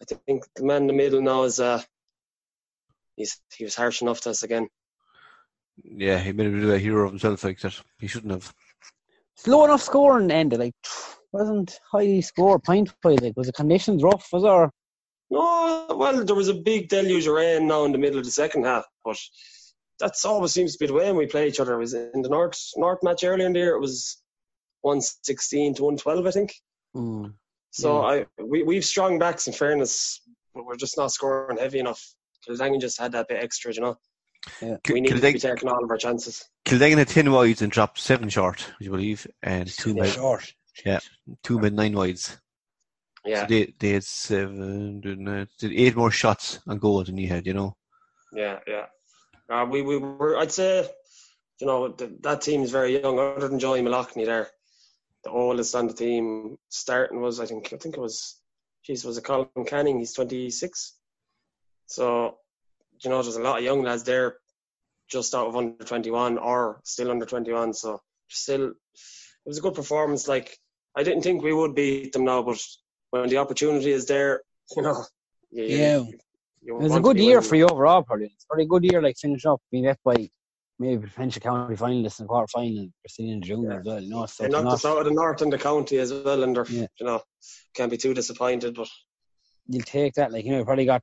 [0.00, 1.82] I think the man in the middle now is, uh,
[3.20, 4.68] he's, he was harsh enough to us again.
[5.82, 7.78] Yeah, he made a bit of a hero of himself like that.
[7.98, 8.52] He shouldn't have.
[9.36, 10.74] Slow enough scoring ended, like
[11.32, 13.20] wasn't highly scored point wise.
[13.20, 14.28] Like was the conditions rough?
[14.32, 14.70] Was there?
[15.30, 18.30] No, well, there was a big deluge of rain now in the middle of the
[18.30, 19.16] second half, but
[20.00, 21.74] that's always seems to be the way when we play each other.
[21.74, 24.20] It was in the North North match earlier in the year, it was
[24.82, 26.54] 116 to 112, I think.
[26.96, 27.34] Mm.
[27.70, 30.20] So I we we've strong backs in fairness,
[30.54, 32.02] but we're just not scoring heavy enough.
[32.50, 33.98] Kiladangan just had that bit extra, you know.
[34.60, 34.76] Yeah.
[34.88, 36.44] We need to be taking all of our chances.
[36.64, 39.26] Kiladangan had 10 wides and dropped 7 short, would you believe?
[39.42, 40.52] And 2 made, short.
[40.84, 41.00] Yeah,
[41.42, 42.38] two made 9 wides.
[43.24, 47.28] Yeah, So they, they had 7, did, did 8 more shots on goal than you
[47.28, 47.76] had, you know?
[48.32, 48.86] yeah, yeah.
[49.50, 50.38] Uh, we we were.
[50.38, 50.88] I'd say,
[51.60, 53.18] you know, the, that team is very young.
[53.18, 54.48] Other than Joey Malachny there,
[55.24, 58.40] the oldest on the team starting was I think I think it was,
[58.84, 59.98] geez, was it Colin Canning?
[59.98, 60.99] He's 26.
[61.90, 62.36] So,
[63.02, 64.36] you know, there's a lot of young lads there,
[65.08, 67.74] just out of under 21 or still under 21.
[67.74, 68.74] So still, it
[69.44, 70.28] was a good performance.
[70.28, 70.56] Like
[70.96, 72.62] I didn't think we would beat them now, but
[73.10, 74.42] when the opportunity is there,
[74.76, 75.04] you know.
[75.50, 75.98] You, Yeah.
[75.98, 76.18] you-
[76.62, 77.48] you It was a good year winning.
[77.48, 78.26] for you overall, probably.
[78.26, 80.30] It's a pretty good year, like finish up being left by
[80.78, 83.98] maybe potential county finalists and quarter final, Brazilian junior as well.
[84.00, 86.12] You know, so They it's knocked not, out of the north and the county as
[86.12, 86.86] well, and they're, Yeah.
[87.00, 87.22] you know,
[87.74, 88.74] can't be too disappointed.
[88.74, 88.88] But
[89.68, 90.32] you'll take that.
[90.32, 91.02] Like you know, you probably got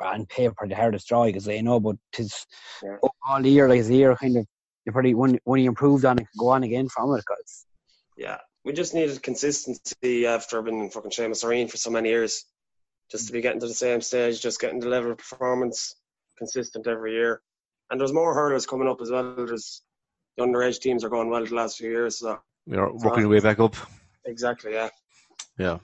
[0.00, 2.46] on paper the hardest draw because they know, but tis
[2.82, 2.96] Yeah.
[3.26, 4.46] all the year, like the year kind of
[4.84, 7.24] you probably when when you improved on it, go on again from it.
[7.24, 7.66] Cause
[8.16, 12.08] yeah, we just needed consistency after being in fucking Seamus Ó Riain for so many
[12.08, 12.44] years,
[13.10, 15.96] just to be getting to the same stage, just getting the level of performance
[16.38, 17.42] consistent every year.
[17.90, 19.34] And there's more hurlers coming up as well.
[19.36, 19.82] There's
[20.36, 22.18] the underage teams are going well the last few years.
[22.18, 23.74] So We're working your way back up.
[24.24, 24.90] exactly, yeah.
[25.58, 25.78] Yeah.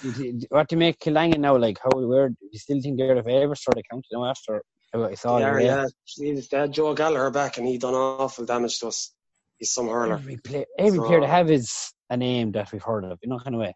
[0.00, 1.56] Do you- do- what do you make Killangan now?
[1.56, 4.62] Like how where do you still think they're the favourites for the county now after
[4.92, 5.38] what I saw?
[5.38, 5.86] yeah, yeah.
[6.08, 9.14] Jeez, They had Joe Gallagher back, and he done awful damage to us.
[9.58, 10.14] He's some hurler.
[10.14, 13.18] Every player, every So- player they have is a name that we've heard of.
[13.22, 13.74] You know, kind of way.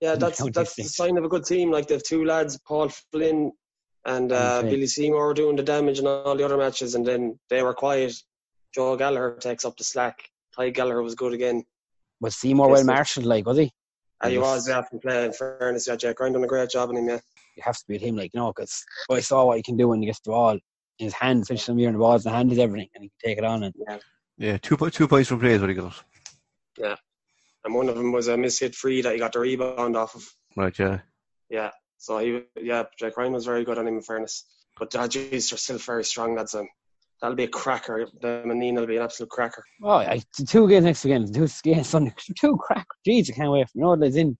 [0.00, 1.70] Yeah, that's that's the sign of a good team.
[1.70, 3.50] Like they have two lads, Paul Flynn
[4.04, 7.38] and uh, Billy Seymour were doing the damage in all the other matches, and then
[7.48, 8.14] they were quiet.
[8.74, 10.16] Joe Gallagher takes up the slack.
[10.56, 11.64] Tadhg Gallagher was good again.
[12.20, 13.26] Was Seymour well marshalled?
[13.26, 13.70] Like was he?
[14.20, 14.42] Uh, he Yes.
[14.42, 15.24] was yeah, from play.
[15.24, 17.08] In fairness, yeah, Jack Ryan done a great job on him.
[17.08, 17.20] Yeah,
[17.56, 19.88] You have to beat him, like you know, because I saw what he can do
[19.88, 20.60] when he gets the ball in
[20.98, 23.30] his hand, finish some year in the balls, and hand is everything, and he can
[23.30, 23.62] take it on.
[23.62, 23.74] And
[24.36, 25.94] Yeah, two po- two points from play is what he got.
[26.78, 26.96] Yeah.
[27.64, 30.26] And one of them was a mishit free that he got the rebound off of.
[30.56, 31.00] Right, yeah.
[31.48, 33.96] Yeah, so he yeah, Jack Ryan was very good on him.
[33.96, 34.44] In fairness,
[34.78, 36.34] but uh, geez, they're still very strong.
[36.36, 36.68] That's um,
[37.20, 38.06] that'll be a cracker.
[38.20, 39.64] Them and Nenagh will be an absolute cracker.
[39.82, 42.86] oh, I, the two games next weekend, two games Sunday, two crack.
[43.06, 43.66] Jeez, I can't wait.
[43.74, 44.36] You know, there's in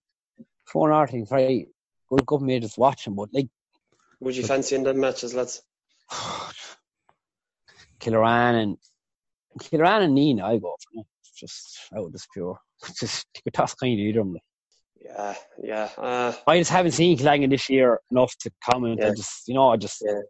[0.65, 1.27] four and thing.
[1.29, 1.67] Right,
[2.09, 3.47] World Cup me just watching, but like
[4.19, 5.61] Would you fancy in them matches, lads?
[7.99, 8.77] Killaran and
[9.59, 11.03] Killaran and Nenagh, I go for.
[11.19, 12.57] It's just out of this pure.
[12.99, 14.19] Just a tough kind of either.
[14.19, 14.41] them, like.
[15.03, 15.89] Yeah, yeah.
[15.97, 19.03] Uh, I just haven't seen Killangan this year enough to comment.
[19.03, 20.21] I just, you know, I just Yeah.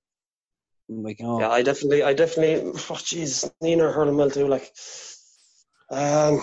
[0.92, 1.40] Like you know.
[1.40, 2.70] yeah, I definitely, I definitely.
[2.72, 4.48] Oh, jeez, Nenagh hurling well too.
[4.48, 4.72] Like,
[5.90, 6.42] um,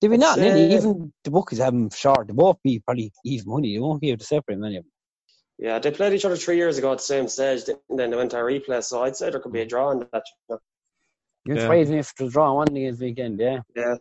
[0.00, 0.38] Did we not?
[0.38, 2.26] It's, Nearly uh, even the bookies have them short.
[2.26, 3.74] They won't be probably even money.
[3.74, 4.90] They won't be able to separate many of them.
[5.58, 7.62] yeah, they played each other three years ago at the same stage.
[7.88, 8.82] And then they went to a replay.
[8.84, 10.22] So I'd say there could be a draw in that.
[10.48, 10.58] you know.
[11.46, 11.62] You're Yeah.
[11.62, 13.60] surprised me if it was draw one against weekend, yeah.
[13.74, 13.94] Yeah,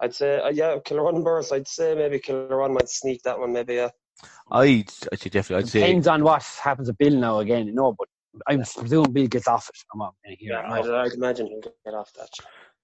[0.00, 1.52] I'd say, uh, yeah, Kilruane and Borris.
[1.52, 3.52] I'd say maybe Kilruane might sneak that one.
[3.52, 3.88] Maybe, yeah.
[4.50, 5.64] I'd, I'd say definitely.
[5.64, 8.08] I'd say Depends on what happens to Bill now again, you know, but
[8.48, 9.80] I'm presuming Bill gets off it.
[9.92, 10.72] I'm not going to Yeah.
[10.72, 10.88] I'd.
[10.88, 12.28] I'd imagine he'll get off that.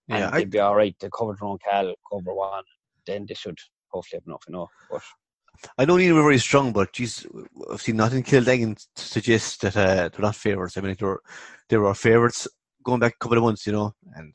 [0.09, 0.94] And yeah, I, they'd be all right.
[1.00, 2.64] They cover their own Cal, cover one.
[3.06, 4.68] Then they should hopefully have enough, you know.
[4.90, 5.02] But
[5.78, 7.26] I know Nenagh were very strong, but geez,
[7.72, 10.76] I've seen nothing Kiladangan suggest that uh, they're not favourites.
[10.76, 11.22] I mean, they were
[11.68, 12.46] they were our favourites
[12.85, 14.35] going back a couple of months, you know, and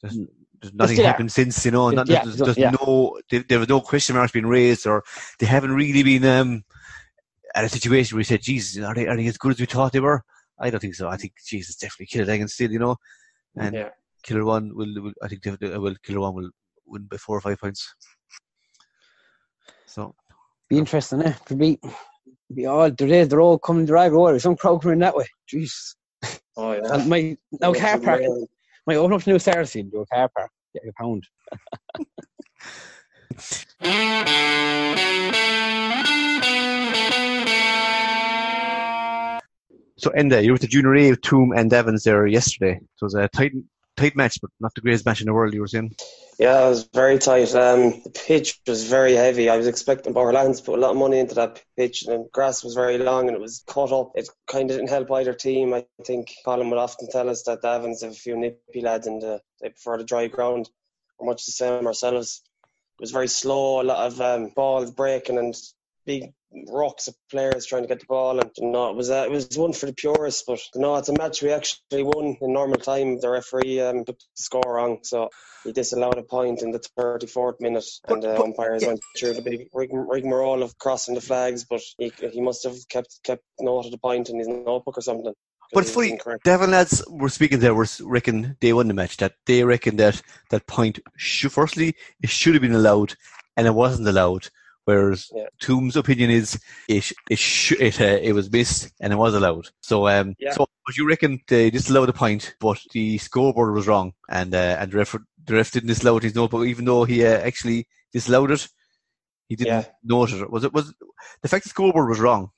[0.00, 0.26] there's, Mm.
[0.60, 1.10] there's nothing still are.
[1.10, 1.90] happened since, you know.
[1.90, 2.70] Not, Yeah, there's, there's yeah.
[2.70, 5.02] no there, there was no question marks being raised, or
[5.38, 6.64] they haven't really been um,
[7.54, 9.66] at a situation where you said, "Jesus, are they are they as good as we
[9.66, 10.22] thought they were?"
[10.58, 11.08] I don't think so.
[11.08, 12.96] I think Jesus definitely Kiladangan still, you know,
[13.56, 13.88] and Yeah.
[14.26, 16.50] Kilruane will, will I think they, will Kilruane will
[16.86, 17.94] win by four or five points.
[19.86, 20.14] So
[20.68, 21.32] be interesting, eh?
[21.46, 21.78] Could be,
[22.54, 24.38] be all they're, they're all coming drag over.
[24.38, 25.26] Some crowd coming that way.
[25.52, 25.94] Jeez.
[26.56, 26.82] Oh yeah.
[26.92, 28.22] And my now car park
[28.86, 31.26] might open up to New Saracen, do a car park, get a pound.
[40.00, 42.76] So, Enda, you were at the Junior A with Toom and Evans there yesterday.
[42.76, 43.52] It was a tight,
[43.98, 45.94] tight match, but not the greatest match in the world you were seeing.
[46.38, 47.54] Yeah, it was very tight.
[47.54, 49.50] Um, the pitch was very heavy.
[49.50, 52.28] I was expecting Borland to put a lot of money into that pitch, and the
[52.32, 54.12] grass was very long and it was cut up.
[54.14, 55.74] It kind of didn't help either team.
[55.74, 59.06] I think Colin would often tell us that the Evans have a few nippy lads
[59.06, 60.70] and the, they prefer the dry ground.
[61.20, 62.40] Much the same ourselves.
[62.64, 65.54] It was very slow, a lot of um, balls breaking and
[66.06, 66.32] big
[66.68, 68.40] rocks of players trying to get the ball.
[68.40, 71.12] And know, it was uh, it was one for the purists, but no, it's a
[71.12, 73.20] match we actually won in normal time.
[73.20, 75.30] The referee um, took the score wrong, so
[75.64, 79.42] he disallowed a point in the 34th minute, and the but- umpires went through the
[79.42, 81.64] big rig- rigmarole of crossing the flags.
[81.64, 85.02] But he he must have kept kept note of the point in his notebook or
[85.02, 85.34] something.
[85.72, 86.42] But it's funny, incorrect.
[86.42, 90.20] Devon lads were speaking there, were reckon they won the match, that they reckon that
[90.50, 93.14] that point, should, firstly, it should have been allowed,
[93.56, 94.48] and it wasn't allowed.
[94.90, 95.46] Whereas Yeah.
[95.60, 99.66] Toom's opinion is it it sh- it, uh, it was missed and it was allowed.
[99.80, 100.52] So um Yeah.
[100.54, 104.76] so but you reckon they disallowed the point, but the scoreboard was wrong, and uh,
[104.80, 105.14] and the ref
[105.46, 106.24] the ref didn't disallow it.
[106.24, 108.68] His notebook, even though he uh, actually disallowed it,
[109.48, 109.84] he didn't Yeah.
[110.02, 110.50] note it.
[110.50, 110.92] Was it was
[111.42, 112.50] the fact the scoreboard was wrong,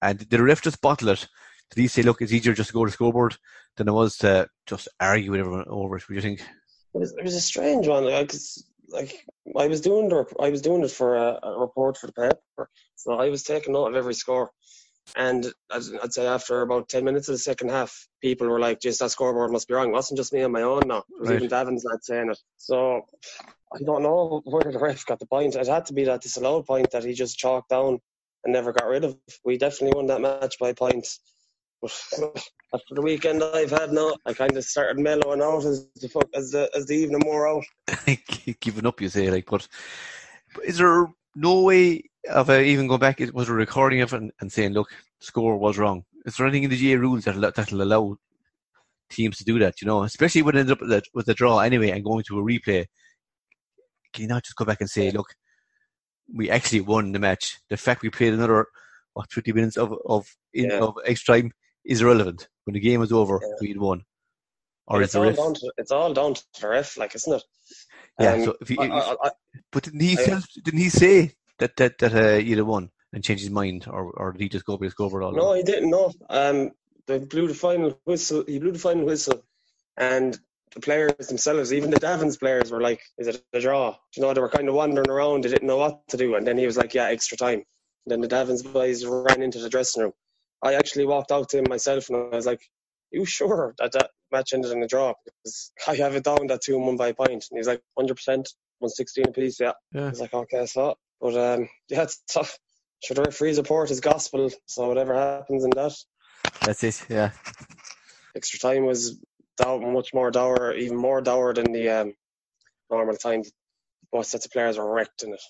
[0.00, 1.26] and the ref just bottle it?
[1.70, 3.36] Did he say, look, it's easier just to go to the scoreboard
[3.76, 6.02] than it was to just argue with everyone over it?
[6.04, 6.40] What do you think?
[6.94, 8.04] It was, it was a strange one.
[8.04, 9.24] Like, 'cause like
[9.58, 12.70] I was doing the, I was doing it for a, a report for the paper,
[12.96, 14.50] so I was taking note of every score.
[15.16, 18.80] And I'd, I'd say after about ten minutes of the second half, people were like,
[18.80, 20.88] "Just that scoreboard must be wrong." It wasn't just me on my own.
[20.88, 21.38] Now it was Right.
[21.38, 22.38] even Davin's not saying it.
[22.56, 23.02] So
[23.74, 25.56] I don't know where the ref got the point.
[25.56, 28.00] It had to be that disallowed point that he just chalked down
[28.44, 29.18] and never got rid of.
[29.44, 31.20] We definitely won that match by points.
[31.82, 31.92] But
[32.74, 36.20] after the weekend I've had now, I kind of started mellowing out as the fu-
[36.34, 37.64] as the as the evening wore out.
[38.60, 39.66] giving up, you say, like, but,
[40.54, 43.20] but is there no way of uh, even going back?
[43.32, 44.88] Was a recording of it and, and saying, look,
[45.20, 46.04] score was wrong?
[46.24, 48.16] Is there anything in the GA rules that that'll allow
[49.10, 49.80] teams to do that?
[49.80, 52.24] You know, especially when it ends up with a, with a draw anyway and going
[52.28, 52.86] to a replay.
[54.12, 55.34] Can you not just go back and say, look,
[56.34, 57.58] we actually won the match.
[57.68, 58.66] The fact we played another
[59.12, 60.78] what fifty minutes of of in, Yeah.
[60.80, 61.52] of extra time
[61.86, 62.48] is irrelevant.
[62.64, 63.54] When the game was over, Yeah.
[63.60, 64.04] we'd won.
[64.88, 67.42] Or is it's all down to it's all down to the ref, like isn't it?
[68.20, 68.32] Yeah.
[68.32, 69.30] Um, so if he, I, I, I,
[69.72, 73.24] But didn't he tell, didn't he say that that that uh, you'd have won and
[73.24, 75.62] change his mind, or or did he just go by the scoreboard all no, he
[75.62, 75.90] didn't.
[75.90, 76.70] No, um,
[77.06, 78.44] they blew the final whistle.
[78.46, 79.42] He blew the final whistle,
[79.96, 80.38] and
[80.72, 84.34] the players themselves, even the Davins players, were like, "Is it a draw?" You know,
[84.34, 85.44] they were kind of wandering around.
[85.44, 87.64] They didn't know what to do, and then he was like, "Yeah, extra time."
[88.04, 90.12] And then the Davins boys ran into the dressing room.
[90.62, 92.62] I actually walked out to him myself, and I was like,
[93.12, 96.62] "You sure that that match ended in a draw?" Because I have it down that
[96.62, 97.30] two 1 by a point.
[97.30, 98.48] point, and he's like, "100 percent,
[98.80, 99.70] 116 apiece." Yeah.
[99.70, 100.10] I Yeah.
[100.10, 102.58] was like, okay, so, but um, yeah, it's tough.
[103.04, 105.94] Sure, the referee's report is gospel, so whatever happens in that,
[106.64, 107.06] That's it.
[107.10, 107.32] Yeah.
[108.36, 109.18] extra time was
[109.56, 112.14] dow- much more dour, even more dour than the um,
[112.90, 113.42] normal time.
[114.12, 115.42] Both sets of players were wrecked in it.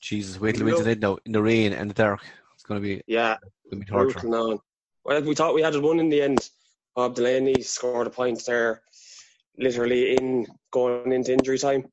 [0.00, 2.22] Jesus, wait till we into it now in the rain and the dark.
[2.64, 3.36] It's going to be Yeah,
[3.70, 4.20] going to be torture.
[4.20, 4.60] brutal now.
[5.04, 6.48] Well, we thought we had won in the end.
[6.96, 8.80] Bob Delaney scored a point there,
[9.58, 11.92] literally in going into injury time.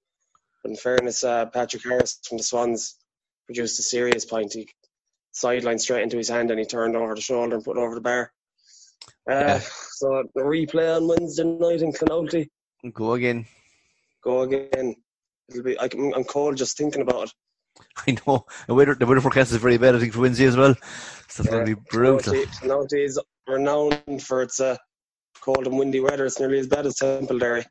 [0.64, 2.96] But in fairness, uh, Patrick Harris from the Swans
[3.48, 4.54] produced a serious point.
[4.54, 4.70] He
[5.34, 7.96] sidelined straight into his hand and he turned over the shoulder and put it over
[7.96, 8.32] the bar.
[9.30, 9.60] Uh, Yeah.
[9.60, 12.48] So the replay on Wednesday night in Clonoulty.
[12.94, 13.46] Go again.
[14.24, 14.96] Go again.
[15.50, 15.78] It'll be.
[15.78, 17.34] I I'm cold just thinking about it.
[18.08, 18.46] I know.
[18.68, 19.96] The weather, the weather forecast is very bad.
[19.96, 20.76] I think for Wednesday as well.
[21.28, 22.34] So it's going to be brutal.
[22.34, 24.78] Clonoulty is renowned for its uh,
[25.42, 26.26] cold and windy weather.
[26.26, 27.66] It's nearly as bad as Templederry.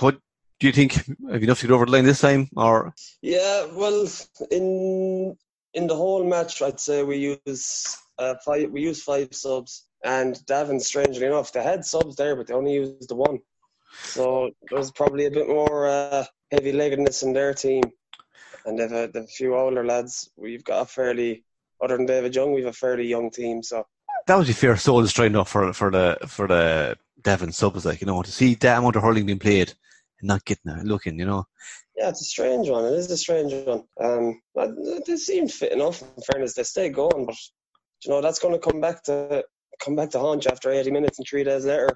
[0.00, 0.18] What
[0.60, 0.92] do you think?
[0.94, 4.06] Have you enough to get over the line this time, or Yeah, well,
[4.50, 5.36] in
[5.74, 8.70] in the whole match, I'd say we use uh, five.
[8.70, 12.74] We use five subs, and Davin, strangely enough, they had subs there, but they only
[12.74, 13.40] used the one.
[14.02, 17.82] So there's probably a bit more uh, heavy-leggedness in their team,
[18.64, 20.30] and they've a, they've a few older lads.
[20.36, 21.44] We've got a fairly,
[21.82, 23.62] other than David Young, we've a fairly young team.
[23.62, 23.86] So
[24.26, 28.00] that would be fair soul destroying enough for for the for the Devon subs, like
[28.00, 29.72] you know, to see that amount of hurling being played
[30.20, 31.46] and not getting a look in, you know.
[31.96, 32.84] yeah, it's a strange one.
[32.84, 33.84] It is a strange one.
[34.00, 34.70] Um, but
[35.06, 36.02] they seem fit enough.
[36.02, 37.36] In fairness, they stay going, but
[38.04, 39.44] you know that's going to come back to
[39.80, 41.88] come back to haunt you after 80 minutes and three days later.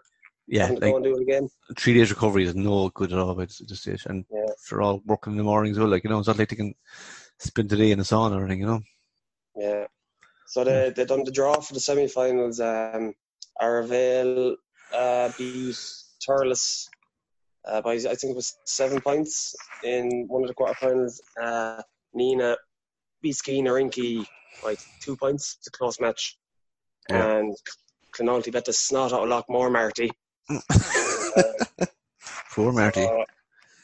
[0.51, 1.49] Yeah, like go and do it again.
[1.77, 4.47] three days recovery is no good at all at this stage, and Yeah.
[4.71, 5.91] they're all working in the mornings as well.
[5.91, 6.75] Like you know, it's not like they can
[7.39, 8.81] spend the day in the sauna or anything, you know.
[9.55, 9.87] Yeah.
[10.47, 12.61] So they they done the draw for the semi-finals.
[12.61, 13.13] Um,
[13.61, 14.57] Arravale
[14.95, 15.77] uh, beat
[16.27, 16.87] Thurles
[17.67, 21.21] uh, by I think it was seven points in one of the quarterfinals.
[21.41, 21.83] Uh,
[22.17, 22.57] Nenagh
[23.21, 24.25] beat Rinky
[24.63, 25.57] by two points.
[25.59, 26.39] It's a close match.
[27.11, 27.37] Yeah.
[27.39, 27.57] And
[28.13, 30.11] Clonoulty bet the snot out of Loughmore Marty.
[32.53, 33.03] Poor Marty.
[33.03, 33.25] So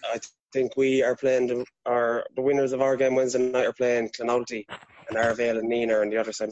[0.05, 0.19] I
[0.53, 4.11] think we are playing the, our the winners of our game Wednesday night are playing
[4.11, 4.65] Clonoulty
[5.09, 6.51] and Arravale and Nenagh on the other side.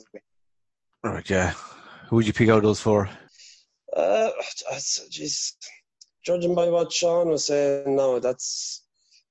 [1.02, 1.52] Right, yeah.
[2.08, 3.08] Who would you pick out those for?
[3.96, 4.30] Uh,
[5.10, 5.52] jeez.
[6.24, 8.84] Judging by what Sean was saying, no, that's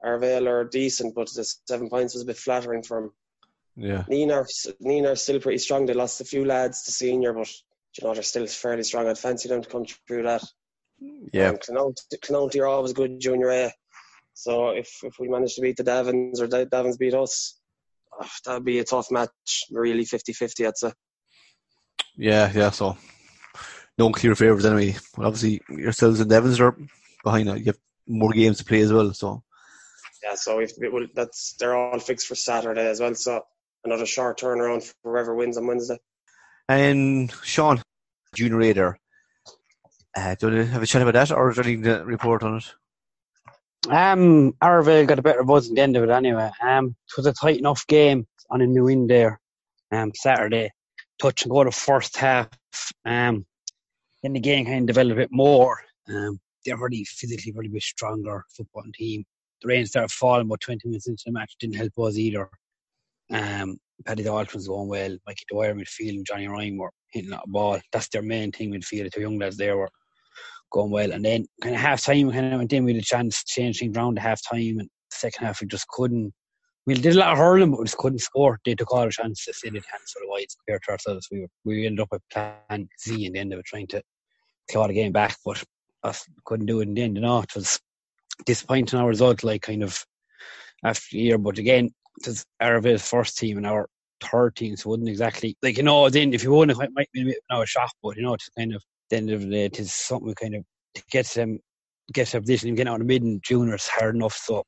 [0.03, 3.11] Arravale are decent, but the seven points was a bit flattering for him.
[3.77, 4.03] Yeah.
[4.09, 5.85] Nenagh, are- Nenagh are still pretty strong.
[5.85, 7.49] They lost a few lads to senior, but
[7.97, 9.07] you know they're still fairly strong.
[9.07, 10.43] I'd fancy them to come through that.
[11.33, 11.53] Yeah.
[11.69, 11.93] Um,
[12.61, 13.73] are always good junior A.
[14.33, 17.59] So if if we manage to beat the Davins or the Davins beat us,
[18.19, 19.63] oh, that'd be a tough match.
[19.71, 20.93] Really 50-50, I'd say.
[22.15, 22.97] Yeah, yeah, so
[23.97, 24.95] no clear favourites anyway.
[25.17, 26.77] Well, obviously, yourselves and Devons are
[27.23, 27.59] behind that.
[27.59, 29.43] You have more games to play as well, so
[30.23, 33.15] Yeah, so if it will, that's they're all fixed for Saturday as well.
[33.15, 33.41] So
[33.83, 35.97] another short turnaround for whoever wins on Wednesday.
[36.69, 37.81] And Sean,
[38.35, 39.00] Junior A there.
[40.15, 42.03] Uh, do you want to have a chat about that, or is there anything to
[42.03, 42.73] report on it?
[43.89, 46.51] Um, Arravale got a better buzz at the end of it anyway.
[46.61, 49.39] Um, it was a tight enough game on a new win there.
[49.91, 50.71] Um, Saturday,
[51.19, 52.49] touch and go to first half.
[53.05, 53.45] Um,
[54.21, 55.79] then the game kind of developed a bit more.
[56.07, 59.23] Um, they're really physically, really bit stronger football team.
[59.61, 61.55] the rain started falling about 20 minutes into the match.
[61.59, 62.49] Didn't help us either.
[63.31, 65.17] Um, Paddy Dalton was going well.
[65.25, 67.79] Mikey Dwyer midfield and Johnny Ryan were hitting that ball.
[67.91, 69.05] That's their main thing midfield.
[69.05, 69.89] The two young lads there were
[70.71, 71.11] going well.
[71.11, 73.53] And then kind of half time, we kind of went in with a chance to
[73.53, 74.79] change things around to half time.
[74.79, 76.33] And second half, we just couldn't.
[76.87, 78.59] We did a lot of hurling, but we just couldn't score.
[78.65, 79.59] They took all the chances.
[79.63, 81.27] They did hands sort of wide compared to ourselves.
[81.31, 84.01] We were, we ended up with plan Z in the end of trying to
[84.71, 85.63] claw the game back, but
[86.03, 87.17] us couldn't do it in the end.
[87.17, 87.79] It was
[88.45, 90.03] disappointing our result, like kind of
[90.83, 91.37] after year.
[91.37, 93.87] But again, it was Arravale's first team and our
[94.21, 96.09] third team, so wouldn't exactly like you know.
[96.09, 98.23] Then if you won, it might, might be a bit of a shock, but you
[98.23, 100.63] know, it's kind of the end of the day, it is something kind of
[100.95, 101.59] to get them
[102.13, 104.33] get to a position and get out of the mid and junior is hard enough.
[104.33, 104.63] So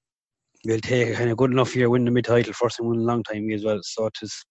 [0.65, 2.99] we'll take a kind of good enough year, win the mid title, first time in
[2.99, 3.79] a long time as well.
[3.81, 4.45] So it was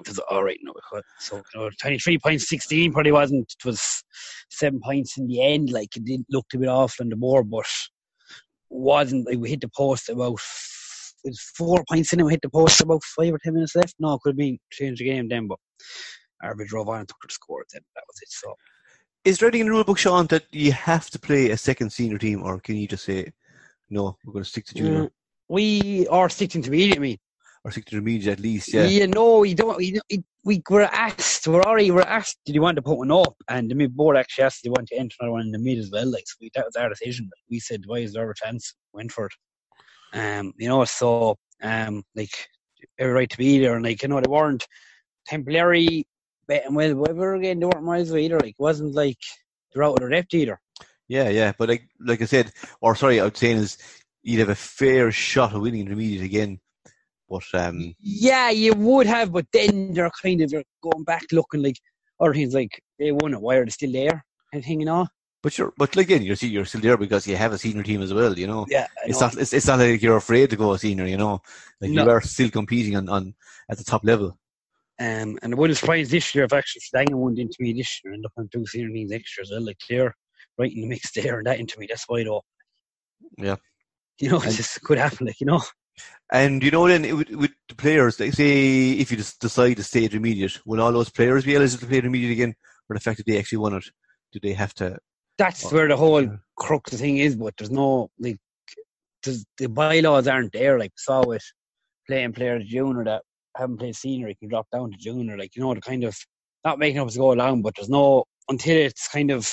[0.00, 0.58] it was all right.
[0.62, 0.72] No,
[1.18, 3.52] so you know, twenty three point sixteen probably wasn't.
[3.58, 4.02] It was
[4.50, 5.70] seven points in the end.
[5.70, 7.66] Like it did look a bit off on the board, but
[8.70, 10.38] wasn't like we hit the post about
[11.24, 13.76] it was four points in and we hit the post about five or ten minutes
[13.76, 13.94] left.
[13.98, 15.58] No, it could have been changed the game then, but
[16.42, 17.64] Arravale drove on and took the score.
[17.72, 18.30] Then that was it.
[18.30, 18.54] So
[19.24, 21.92] Is there anything in the rule book, Sean, that you have to play a second
[21.92, 23.32] senior team, or can you just say,
[23.90, 25.10] no, we're going to stick to junior, mm,
[25.48, 26.96] we are sticking to media.
[26.96, 27.18] I mean,
[27.64, 28.72] or stick to the media at least?
[28.72, 28.86] Yeah.
[28.86, 29.76] Yeah, no, we don't.
[29.76, 30.00] We,
[30.44, 31.46] we were asked.
[31.46, 32.38] We're already were asked.
[32.46, 33.34] Did you want to put one up?
[33.48, 34.62] And the mid board actually asked.
[34.62, 36.10] Do you want to enter another one in the mid as well?
[36.10, 37.28] Like so we, that was our decision.
[37.50, 38.74] We said, why is there a chance?
[38.94, 39.32] Went for it.
[40.12, 42.48] Um, you know, so um, like
[42.98, 44.66] every right to be there, and like you know, they weren't
[45.26, 46.06] temporary
[46.50, 46.94] betting well.
[46.96, 48.38] Whatever again, they weren't miles away either.
[48.40, 49.18] Like it wasn't like
[49.72, 50.60] they're out of their depth either.
[51.08, 53.78] Yeah, yeah, but like like I said, or sorry, I was saying is
[54.22, 56.60] you'd have a fair shot of winning intermediate again.
[57.28, 61.62] But um, Yeah, you would have, but then they're kind of they're going back looking
[61.62, 61.76] like
[62.20, 63.40] other things like they won it.
[63.40, 64.24] Why are they still there?
[64.52, 65.06] And thing, you know.
[65.42, 68.02] but you're but again, you're see- you're still there because you have a senior team
[68.02, 68.36] as well.
[68.36, 69.26] You know, Yeah, it's know.
[69.28, 71.06] not it's, it's not like you're afraid to go a senior.
[71.06, 71.40] You know,
[71.80, 72.02] like No.
[72.04, 73.34] you are still competing on, on
[73.70, 74.36] at the top level.
[75.00, 78.12] Um, and it wouldn't surprise this year if actually Stangen won into me this year
[78.12, 79.64] and up on two senior teams extra as well.
[79.64, 80.14] Like they're
[80.58, 81.86] right in the mix there and that into me.
[81.88, 82.42] That's wide open.
[83.38, 83.56] Yeah.
[84.18, 85.26] You know, it And- just could happen.
[85.26, 85.62] Like you know.
[86.30, 89.74] And you know, then it, would- with the players, like say if you just decide
[89.78, 92.54] to stay at intermediate, will all those players be eligible to play intermediate again,
[92.88, 93.84] or the fact that they actually won it,
[94.32, 94.98] do they have to?
[95.38, 96.36] That's where the whole yeah.
[96.56, 98.38] crux of the thing is, but there's no like
[99.22, 100.78] there's, the bylaws aren't there.
[100.78, 101.44] Like saw with
[102.06, 103.22] playing players junior that
[103.60, 105.36] haven't played senior, you can drop down to junior.
[105.38, 106.16] Like you know, the kind of
[106.64, 109.48] not making up as go along, but there's no until it's kind of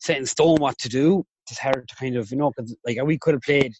[0.00, 1.24] set in stone what to do.
[1.50, 3.74] It's hard to kind of you know, 'cause, like we could have played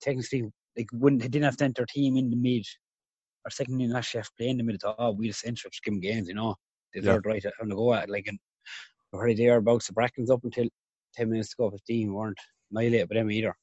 [0.00, 0.44] technically
[0.76, 2.64] like wouldn't didn't have to enter team in the mid.
[3.44, 5.16] Our second unit actually have to play in the mid at all.
[5.16, 6.54] We just entered to give games, you know.
[6.94, 7.18] They Yeah.
[7.24, 8.38] right having to go at like and
[9.12, 10.68] we're already there about the brackets up until
[11.14, 11.70] ten minutes to go.
[11.70, 12.38] Fifteen we weren't
[12.70, 13.54] annihilated by them either.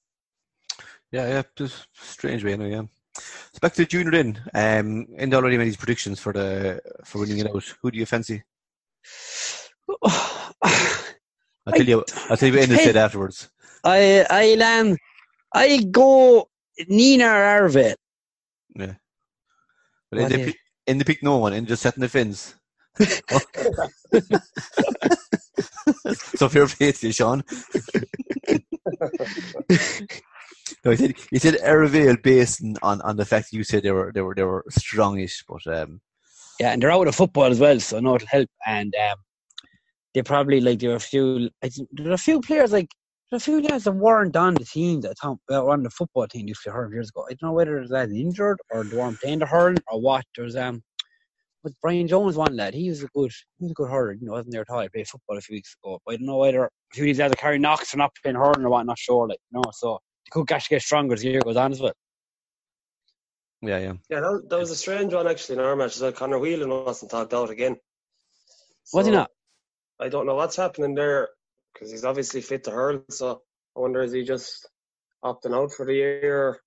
[1.11, 3.23] Yeah, yeah, just strange way, anyway, yeah.
[3.53, 4.41] So back to the junior then.
[4.53, 7.63] Um, and already made his predictions for the for winning it out.
[7.81, 8.43] Who do you fancy?
[10.03, 12.03] I'll tell you.
[12.29, 13.49] I'll tell you what Enda said afterwards.
[13.83, 14.97] I I'll um
[15.53, 16.49] I go
[16.79, 17.95] Nenagh Arravale.
[18.75, 18.95] But
[20.11, 20.53] What Enda, is-
[21.05, 22.55] pick- no one and just setting the fins.
[26.35, 27.43] so fair play to you, Sean.
[30.83, 33.91] no, he said he said Arravale based on, on the fact that you said they
[33.91, 36.01] were they were they were strongish, but um,
[36.59, 38.49] Yeah, and they're out of football as well, so I know it'll help.
[38.65, 39.17] And um,
[40.13, 41.49] they probably like there are a few.
[41.63, 42.89] I think there are a few players like
[43.29, 45.17] there are a few guys that weren't on the team that
[45.49, 47.25] that were on the football team a few hundred years ago.
[47.29, 50.25] I don't know whether they're injured or they weren't playing the hurling or what.
[50.35, 50.81] There's um,
[51.65, 54.13] with Brian Jones, one lad, he was a good, he was a good hurler.
[54.13, 54.81] You know, wasn't there at all.
[54.81, 55.99] He played football a few weeks ago.
[56.05, 58.15] But I don't know whether a few of these lads are carrying knocks or not
[58.21, 58.85] playing hurling or what.
[58.85, 59.71] Not sure, like you know.
[59.73, 59.99] So
[60.31, 61.93] could actually get stronger as the year goes on as well.
[63.61, 63.93] yeah, yeah.
[64.09, 66.11] Yeah, that, that was a strange one actually in our match as well.
[66.11, 67.75] Connor Whelan wasn't talked out again.
[68.93, 69.31] Was he not?
[69.99, 71.29] I don't know what's happening there
[71.73, 73.03] because he's obviously fit to hurl.
[73.09, 73.41] So
[73.75, 74.67] I wonder is he just
[75.23, 76.59] opting out for the year?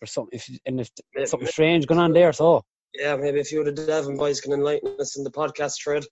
[0.00, 2.32] Or something, if, and if Maybe- something strange going on there.
[2.32, 2.62] So.
[2.94, 6.04] Yeah, maybe a few of the Devon boys can enlighten us in the podcast thread.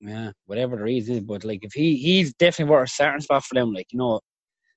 [0.00, 3.42] Yeah, whatever the reason is, but like if he he's definitely worth a certain spot
[3.44, 3.72] for them.
[3.72, 4.20] Like you know,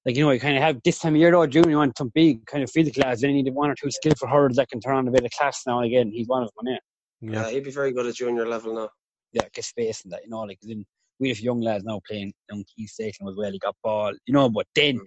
[0.05, 1.47] like you know, you kind of have this time of year though.
[1.47, 3.21] Junior you want some big kind of physical lads.
[3.21, 5.31] Then you need one or two skillful hurlers that can turn on a bit of
[5.31, 6.11] class now and again.
[6.11, 6.77] He's one of them.
[7.21, 8.89] Yeah, Yeah, he'd be very good at junior level now.
[9.31, 10.23] yeah, get space and that.
[10.23, 10.85] You know, like then
[11.19, 13.51] we have young lads now playing down Key Station as well.
[13.51, 14.13] He got ball.
[14.25, 15.05] You know, but then mm.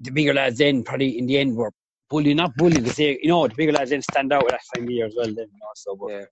[0.00, 1.72] the bigger lads then probably in the end were
[2.10, 2.82] bullying, not bullying.
[2.82, 5.06] They say you know the bigger lads then stand out with that time of year
[5.06, 5.26] as well.
[5.26, 6.24] Then you know, so but Yeah.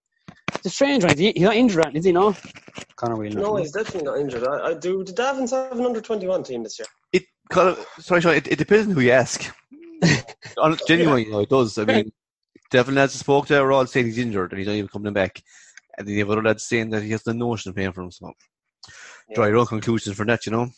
[0.54, 1.16] It's a strange one.
[1.16, 2.12] He's not injured, is he?
[2.12, 2.34] No,
[2.96, 3.40] Connor Whelan.
[3.40, 4.46] No, he's definitely not injured.
[4.46, 5.04] I, I do.
[5.04, 6.86] The Davins have an under twenty one team this year?
[7.12, 8.34] It kind of, sorry, Sean.
[8.34, 9.54] It, it depends on who you ask.
[10.58, 11.78] On- Genuinely, you know, it does.
[11.78, 12.12] I mean,
[12.70, 15.12] Devlin lads I spoke to are all saying he's injured and he's not even coming
[15.12, 15.42] back.
[15.96, 18.02] And then you have other lads saying that he has the notion of playing for
[18.02, 18.10] him.
[18.10, 18.32] So,
[19.34, 20.68] draw your own conclusions from that, you know.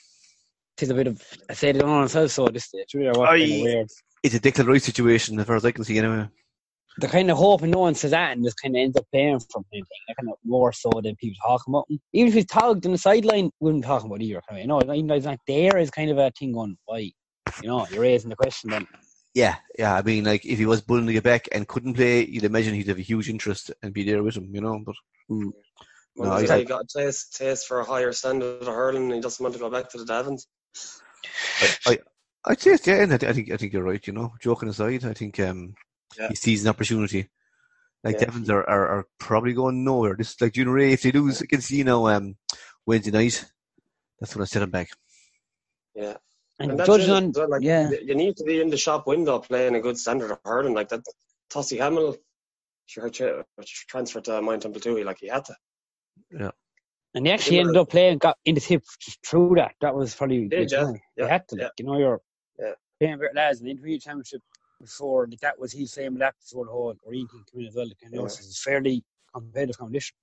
[0.80, 2.94] It's a bit of I said it on myself, so this stage.
[2.94, 3.40] Really, what Aye.
[3.40, 3.88] kind of weird.
[4.22, 6.28] It's a Declan Rice situation, as far as I can see, anyway.
[6.98, 9.40] They're kind of hoping no one says that and just kind of ends up playing
[9.50, 9.84] from him.
[10.06, 12.00] They're kind of more so than people talking about him.
[12.12, 14.42] Even if he's tagged on the sideline, we wouldn't talk about either.
[14.48, 16.76] Kind of, you know, even though he's not there, is kind of a thing going,
[16.84, 16.98] why?
[17.62, 18.86] You know, you're raising the question then.
[19.34, 19.94] Yeah, yeah.
[19.94, 22.74] I mean, like, if he was bullying to get back and couldn't play, you'd imagine
[22.74, 24.82] he'd have a huge interest and be there with him, you know.
[24.84, 24.96] But
[25.28, 25.52] Well,
[26.16, 29.14] No, he's I- like got a taste, taste for a higher standard of hurling and
[29.14, 30.46] he doesn't want to go back to the Davins.
[32.46, 34.04] I'd say, yeah, and I, I think I think you're right.
[34.06, 35.74] You know, joking aside, I think um,
[36.18, 36.28] Yeah.
[36.28, 37.28] he sees an opportunity.
[38.02, 38.26] Like Yeah.
[38.26, 40.14] Davins are, are, are probably going nowhere.
[40.16, 40.92] This like Junior A.
[40.92, 42.36] If they lose against you know um,
[42.86, 43.44] Wednesday night,
[44.18, 44.88] that's when I set them back.
[45.94, 46.16] Yeah.
[46.58, 49.06] And, And that's judging on, So, like, yeah, you need to be in the shop
[49.06, 50.74] window playing a good standard of hurling.
[50.74, 51.00] Like that,
[51.50, 52.16] Tossie Hamill,
[52.86, 53.44] sure, tra-
[53.88, 55.02] transferred to Mount Temple too.
[55.02, 55.54] Like he had to.
[56.30, 56.50] Yeah.
[57.14, 57.62] And they actually Yeah.
[57.62, 58.82] ended up playing, got in the tip
[59.26, 59.72] through that.
[59.80, 60.88] That was probably Did, like, yeah.
[60.90, 61.56] you they had to.
[61.56, 61.64] yeah.
[61.64, 62.20] Like, you know, you're
[62.58, 62.72] Yeah.
[62.98, 64.42] playing with lads in the intermediate championship
[64.80, 65.26] before.
[65.28, 67.86] Like, that was his same that before the whole Green team came in as well.
[67.86, 68.28] Like, you know, Yeah.
[68.28, 69.04] so it's fairly
[69.34, 70.16] competitive competition.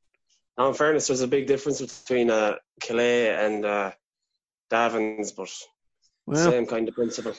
[0.58, 3.92] Now, in fairness, there's a big difference between uh, Calais and uh,
[4.72, 5.50] Davins, but
[6.26, 7.34] Well, same kind of principle.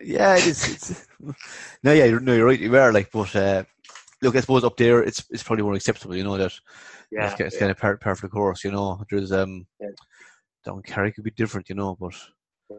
[0.00, 0.68] yeah, it is.
[0.68, 1.06] It's,
[1.82, 2.60] no, yeah, you're, no, you're right.
[2.60, 3.64] You are like, but uh,
[4.22, 6.14] look, I suppose up there, it's it's probably more acceptable.
[6.16, 6.52] You know that
[7.10, 8.62] Yeah, it's, it's yeah, kind of part part of the course.
[8.62, 9.88] You know, there's um, Yeah.
[10.64, 11.68] down Carrick could be different.
[11.68, 12.14] You know, but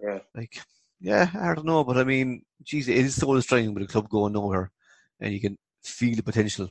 [0.03, 0.19] yeah.
[0.35, 0.61] like,
[1.01, 4.07] yeah, I don't know, but I mean, geez, it is so distracting with the club
[4.07, 4.71] going nowhere,
[5.19, 6.69] and you can feel the potential.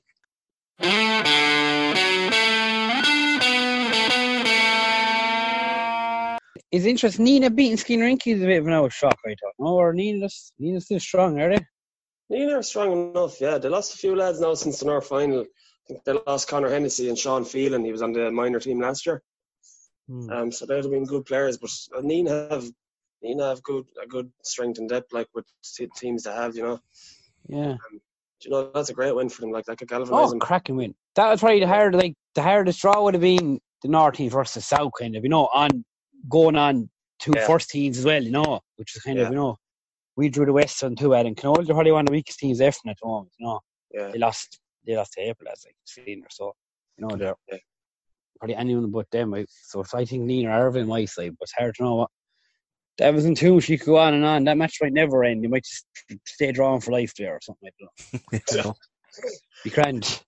[6.73, 7.27] It's interesting.
[7.27, 9.55] Nenagh beating Skinner Inky is a bit of an out shock, I thought.
[9.59, 11.67] No, or Nenagh's, Nenagh's still strong, are they?
[12.29, 13.59] Neither are strong enough, yeah.
[13.59, 15.41] They lost a few lads now since the North final.
[15.41, 15.47] I
[15.89, 17.85] think they lost Connor Hennessy and Sean Phelan.
[17.85, 19.21] He was on the minor team last year.
[20.09, 20.31] Hmm.
[20.31, 22.71] Um, so they'd have been good players, but uh, Nenagh have
[23.25, 26.63] Nenagh have good a good strength and depth, like with t- teams to have, you
[26.63, 26.81] know.
[27.49, 27.73] Yeah.
[27.73, 28.01] Um,
[28.41, 29.51] do you know that's a great win for them.
[29.51, 30.95] Like that could galvanise Oh, cracking win.
[31.17, 34.31] That was probably the hard, like the hardest draw would have been the North team
[34.31, 35.85] versus South, kind of, you know, on
[36.29, 37.47] going on two Yeah.
[37.47, 39.57] first teams as well, you know, which is kind of, you know,
[40.17, 42.61] we drew the West too, two and Canol, they're probably one of the weakest teams
[42.61, 43.61] left at the moment, you know.
[43.93, 46.53] Yeah, They lost, they lost to April, as like Sweden or so,
[46.97, 47.59] you know, they're Yeah.
[48.39, 49.35] probably anyone but them.
[49.49, 52.11] So if I think Nenagh or Irvin my side, but it's hard to know what.
[52.99, 54.45] That was in two, she could go on and on.
[54.45, 55.43] That match might never end.
[55.43, 55.87] You might just
[56.27, 57.91] stay drawn for life there or something like
[58.33, 58.43] that.
[58.57, 58.75] you know?
[59.65, 60.21] Be grand.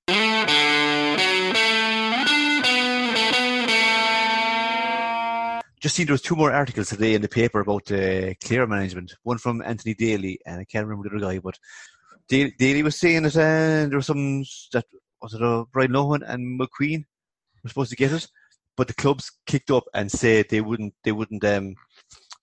[5.81, 9.17] Just see there was two more articles today in the paper about uh, Clare management.
[9.25, 11.59] One from Anthony Daly, and I can't remember the other guy, but
[12.29, 14.85] Daly, Daly was saying that uh, there was some that
[15.21, 17.05] was it uh, Brian Lohan and Mulqueen
[17.63, 18.29] were supposed to get it,
[18.77, 21.75] but the clubs kicked up and said they wouldn't they wouldn't um,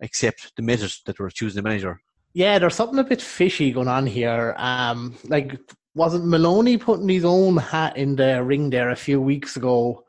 [0.01, 2.01] accept the measures that were choosing the manager.
[2.33, 4.53] Yeah, there's something a bit fishy going on here.
[4.57, 5.59] Um, like,
[5.95, 10.05] wasn't Moloney putting his own hat in the ring there a few weeks ago?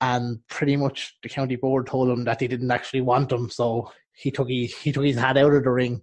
[0.00, 3.92] And pretty much the county board told him that they didn't actually want him, so
[4.14, 6.02] he took his he took his hat out of the ring.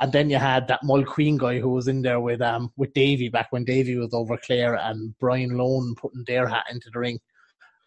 [0.00, 3.28] And then you had that Mulqueen guy who was in there with um with Davy
[3.28, 7.20] back when Davy was over Clare and Brian Lohan putting their hat into the ring.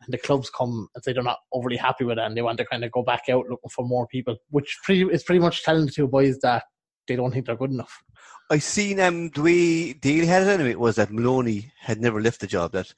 [0.01, 2.57] And the clubs come and say they're not overly happy with it and they want
[2.59, 5.63] to kind of go back out looking for more people, which pretty is pretty much
[5.63, 6.63] telling the two boys that
[7.07, 8.01] they don't think they're good enough.
[8.49, 12.39] I seen um the way Daly had it anyway was that Moloney had never left
[12.39, 12.71] the job.
[12.71, 12.93] That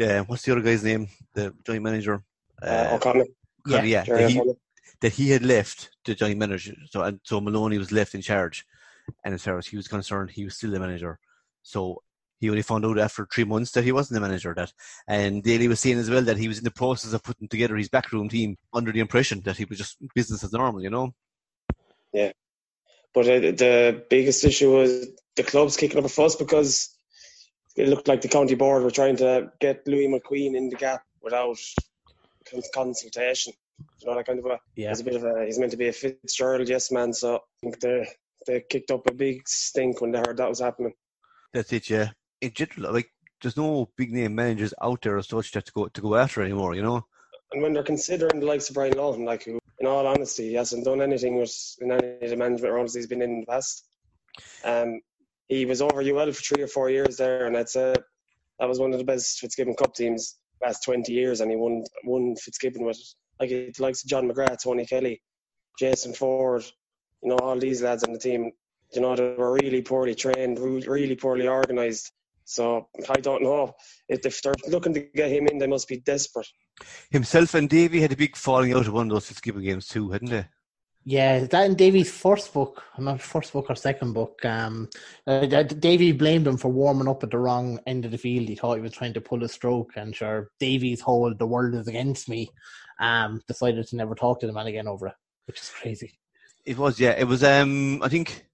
[0.00, 1.08] uh, what's the other guy's name?
[1.34, 2.22] The joint manager.
[2.62, 3.26] uh, O'Connor,
[3.66, 4.54] Connor, yeah, Gerry that he,
[5.00, 6.74] that he had left the joint manager.
[6.88, 8.64] So and so Moloney was left in charge,
[9.24, 11.18] and as far as he was concerned, he was still the manager.
[11.62, 12.02] So
[12.40, 14.50] he only found out after three months that he wasn't the manager.
[14.50, 14.72] Of that
[15.06, 17.76] and Daly was saying as well that he was in the process of putting together
[17.76, 20.82] his backroom team under the impression that he was just business as normal.
[20.82, 21.14] You know.
[22.12, 22.32] Yeah,
[23.14, 26.94] but uh, the biggest issue was the clubs kicking up a fuss because
[27.76, 31.02] it looked like the county board were trying to get Louis Mulqueen in the gap
[31.22, 31.58] without
[32.74, 33.52] consultation.
[34.00, 34.88] You know, that kind of a, Yeah.
[34.88, 37.38] he's a bit of a, he's meant to be a Fitzgerald yes man, so I
[37.60, 38.08] think they,
[38.46, 40.94] they kicked up a big stink when they heard that was happening.
[41.52, 41.88] That's it.
[41.88, 42.10] Yeah.
[42.40, 43.10] In general, like
[43.42, 46.42] there's no big name managers out there as such that to go to go after
[46.42, 46.74] anymore.
[46.74, 47.06] You know.
[47.52, 50.54] And when they're considering the likes of Brian Lohan, like who, in all honesty, he
[50.54, 53.46] hasn't done anything with in any of the management roles he's been in, in the
[53.46, 53.88] past.
[54.64, 55.00] Um,
[55.48, 57.94] he was over UL for three or four years there, and that's uh,
[58.58, 61.84] that was one of the best Fitzgibbon Cup teams last twenty years, and he won
[62.04, 62.98] won Fitzgibbon with
[63.40, 65.22] like the likes of John McGrath, Tony Kelly,
[65.78, 66.70] Jason Forde,
[67.22, 68.50] you know all these lads on the team.
[68.92, 72.10] You know, they were really poorly trained, really poorly organised.
[72.48, 73.74] So I don't know
[74.08, 76.48] if, if they're looking to get him in, they must be desperate.
[77.10, 80.10] Himself and Davy had a big falling out of one of those Fitzgibbon games too,
[80.10, 80.46] hadn't they?
[81.04, 84.42] Yeah, that in Davy's first book, not first book or second book.
[84.46, 84.88] Um,
[85.26, 88.48] uh, Davy blamed him for warming up at the wrong end of the field.
[88.48, 91.74] He thought he was trying to pull a stroke, and sure, Davy's whole "the world
[91.74, 92.50] is against me"
[92.98, 95.14] um, decided to never talk to the man again over it,
[95.46, 96.18] which is crazy.
[96.64, 97.12] It was, yeah.
[97.12, 97.44] It was.
[97.44, 98.47] Um, I think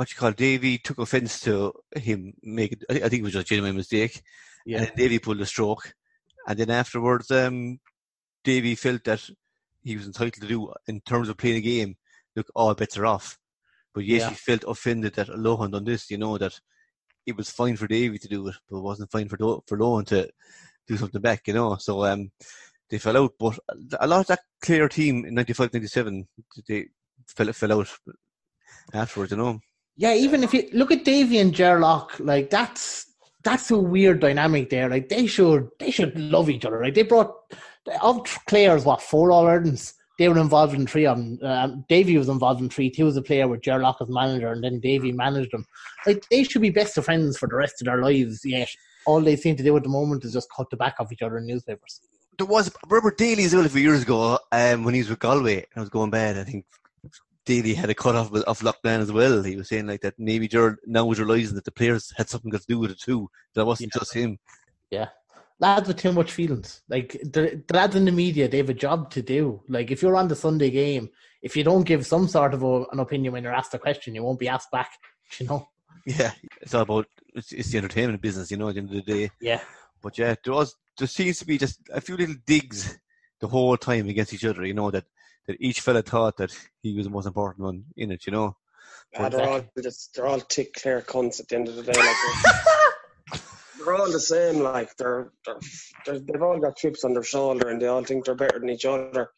[0.00, 2.78] what you call Davy took offence to him making.
[2.88, 4.22] I think it was just a genuine mistake.
[4.64, 4.78] Yeah.
[4.78, 5.92] And Davy pulled a stroke,
[6.48, 7.80] and then afterwards, um,
[8.42, 9.28] Davy felt that
[9.82, 11.96] he was entitled to do in terms of playing a game.
[12.34, 13.36] Look, all bets are off.
[13.94, 14.28] But yes, yeah.
[14.30, 16.10] he felt offended that Lohan done this.
[16.10, 16.58] You know that
[17.26, 19.36] it was fine for Davy to do it, but it wasn't fine for
[19.66, 20.30] for Lohan to
[20.88, 21.46] do something back.
[21.46, 22.30] You know, so um,
[22.88, 23.34] they fell out.
[23.38, 23.58] But
[24.00, 26.26] a lot of that Clare team in 95, 97,
[26.66, 26.86] they
[27.26, 27.88] fell fell out
[28.94, 29.32] afterwards.
[29.32, 29.60] You know.
[29.96, 33.06] Yeah, even if you look at Davy and Ger Loughnane, like that's
[33.42, 34.88] that's a weird dynamic there.
[34.88, 36.82] Like they should they should love each other.
[36.82, 37.34] Like they brought
[38.02, 39.94] of players what four All Irelands.
[40.18, 41.06] They were involved in three.
[41.06, 41.38] Um,
[41.88, 42.92] Davy was involved in three.
[42.94, 45.64] He was a player with Ger Loughnane as manager, and then Davy managed them.
[46.06, 48.42] Like they should be best of friends for the rest of their lives.
[48.44, 48.68] Yet
[49.06, 51.22] all they seem to do at the moment is just cut the back of each
[51.22, 52.00] other in newspapers.
[52.36, 55.18] There was Robert Daly as well a few years ago um, when he was with
[55.18, 56.38] Galway and it was going bad.
[56.38, 56.64] I think
[57.50, 59.42] Daly had a cut off of lockdown as well.
[59.42, 62.52] He was saying like that maybe Gerald now was realising that the players had something
[62.52, 63.28] to do with it too.
[63.54, 63.98] That wasn't yeah.
[63.98, 64.38] just him.
[64.90, 65.08] Yeah
[65.60, 66.82] lads with too much feelings.
[66.88, 69.62] Like the, the, lads in the media, they have a job to do.
[69.68, 71.10] Like if you're on the Sunday game,
[71.42, 74.14] if you don't give some sort of a, an opinion when you're asked a question,
[74.14, 74.90] you won't be asked back.
[75.38, 75.68] You know.
[76.04, 78.50] Yeah, it's all about it's, it's the entertainment business.
[78.50, 79.30] You know, at the end of the day.
[79.40, 79.60] Yeah.
[80.02, 82.98] But yeah, there was there seems to be just a few little digs
[83.38, 84.64] the whole time against each other.
[84.64, 85.04] You know that
[85.50, 88.26] that each fella thought that he was the most important one in it.
[88.26, 88.56] You know.
[89.12, 91.98] Yeah, they're all just they're all tick Clare cunts at the end of the day.
[91.98, 93.40] Like
[93.78, 94.62] they're all the same.
[94.62, 95.58] Like they're, they're,
[96.06, 98.70] they're they've all got chips on their shoulder, and they all think they're better than
[98.70, 99.30] each other.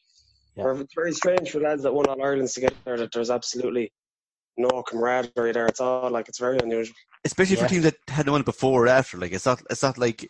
[0.54, 0.74] Yeah.
[0.76, 3.90] It's very strange for lads that won all Ireland's together that there's absolutely
[4.58, 5.66] no camaraderie there.
[5.66, 6.94] It's all like it's very unusual.
[7.24, 7.62] Especially yeah.
[7.62, 9.16] for teams that had won before or after.
[9.16, 10.28] Like it's not it's not like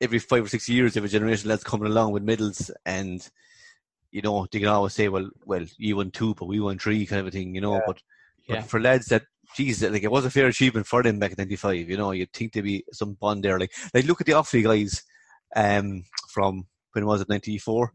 [0.00, 2.70] every five or six years you have a generation of lads coming along with middles
[2.84, 3.26] and
[4.14, 7.04] you know, they can always say, Well well, you won two but we won three
[7.04, 7.80] kind of a thing, you know, yeah.
[7.84, 8.02] but,
[8.48, 9.24] but for lads that
[9.56, 11.88] geez, like it was a fair achievement for them back in '95.
[11.90, 13.58] You know, you'd think there'd be some bond there.
[13.58, 15.02] Like, like look at the Offaly guys
[15.56, 17.92] um, from when was it '94?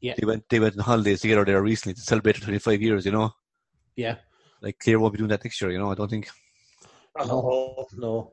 [0.00, 3.04] Yeah, they went they went on holidays together there recently to celebrate 25 years.
[3.04, 3.34] You know.
[3.96, 4.16] Yeah.
[4.62, 5.70] Like Clare won't be doing that next year.
[5.70, 6.30] You know, I don't think.
[7.26, 8.32] No, no.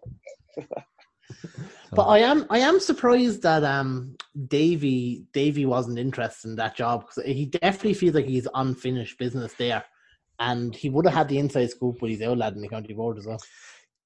[1.91, 4.15] But I am I am surprised that um
[4.47, 9.53] Davy Davy wasn't interested in that job because he definitely feels like he's unfinished business
[9.53, 9.83] there
[10.39, 12.93] and he would have had the inside scoop with his old lad in the county
[12.93, 13.39] board as well.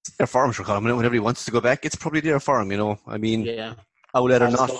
[0.01, 0.83] It's their farm, sure, Colin.
[0.83, 2.99] Whenever he wants to go back, it's probably their farm, you know.
[3.05, 3.75] I mean, yeah.
[4.15, 4.71] Outlet or not,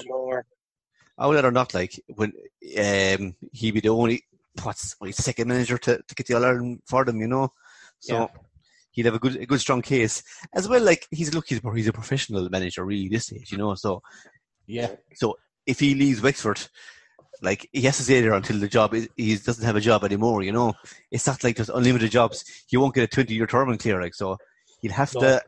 [1.19, 2.33] outlet or not, like when
[2.77, 4.25] um, he be the only
[4.63, 7.53] what's well, second manager to, to get the All Ireland for them, you know.
[7.99, 8.27] So yeah.
[8.91, 10.23] He'd have a good, a good, strong case
[10.53, 10.81] as well.
[10.81, 13.75] Like he's look, he's, a professional manager, really, this stage, you know.
[13.75, 14.01] So
[14.67, 14.91] yeah.
[15.15, 16.61] So if he leaves Wexford,
[17.41, 20.03] like he has to stay there until the job is, he doesn't have a job
[20.03, 20.43] anymore.
[20.43, 20.73] You know,
[21.09, 22.45] it's not like there's unlimited jobs.
[22.67, 24.37] He won't get a twenty year term in Clare, like so.
[24.81, 25.21] He'll have no.
[25.21, 25.43] to.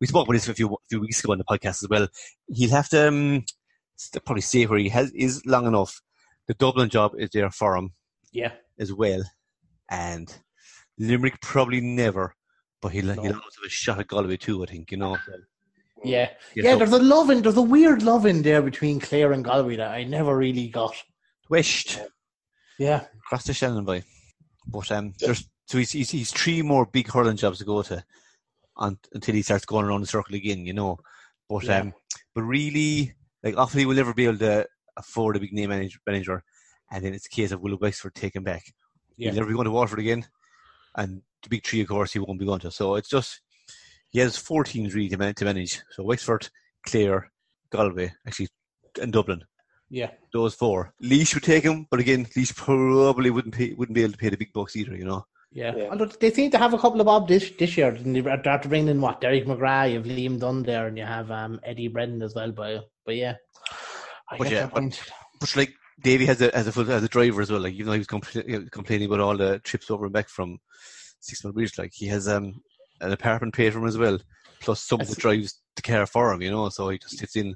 [0.00, 2.08] We spoke about this a few few weeks ago on the podcast as well.
[2.48, 3.44] He'll have to um,
[4.24, 6.00] probably stay where he has is long enough.
[6.46, 7.92] The Dublin job is there for him,
[8.32, 9.22] yeah, as well,
[9.90, 10.32] and
[10.98, 12.34] Limerick probably never,
[12.80, 13.22] but he'll no.
[13.22, 14.62] he'll also have a shot at Galway too.
[14.62, 15.16] I think you know.
[16.04, 16.76] Yeah, yeah.
[16.76, 19.90] There's a love in there's a weird love in there between Clare and Galway that
[19.90, 20.94] I never really got.
[21.48, 21.98] Wished.
[22.78, 23.04] Yeah.
[23.26, 24.04] Across the Shannon by.
[24.66, 28.04] But um, there's so he's, he's, he's three more big hurling jobs to go to,
[28.76, 30.64] on, until he starts going around the circle again.
[30.64, 30.98] You know,
[31.48, 31.80] but yeah.
[31.80, 31.94] um,
[32.34, 34.66] but really, like Offaly will never be able to
[34.96, 36.44] afford a big name manager, manager
[36.90, 38.64] and then it's a case of will Wexford take him back.
[39.16, 39.30] Yeah.
[39.30, 40.26] He'll never be going to Waterford again,
[40.96, 42.70] and the big three, of course, he won't be going to.
[42.70, 43.40] So it's just
[44.10, 45.82] he has four teams really to, man- to manage.
[45.90, 46.48] So Wexford,
[46.86, 47.30] Clare,
[47.70, 48.48] Galway, actually,
[49.00, 49.44] and Dublin.
[49.90, 50.92] Yeah, those four.
[51.00, 54.28] Laois would take him, but again, Laois probably wouldn't pay, wouldn't be able to pay
[54.28, 54.94] the big bucks either.
[54.94, 55.24] You know.
[55.50, 56.06] Yeah, yeah.
[56.20, 57.92] they seem to have a couple of Bob this this year.
[57.92, 61.04] They have to bring in what Derek McGrath, you have Liam Dunne there, and you
[61.04, 62.52] have um, Eddie Brennan as well.
[62.52, 63.36] But but yeah,
[64.30, 65.00] I but yeah, but,
[65.40, 67.60] but, like Davy has a has a full as a driver as well.
[67.60, 70.58] Like even though he was compl- complaining about all the trips over and back from
[71.22, 72.60] Sixmilebridge, like he has um
[73.00, 74.18] an apartment paid for him as well,
[74.60, 77.54] plus someone that drives the car for him, you know, so he just sits in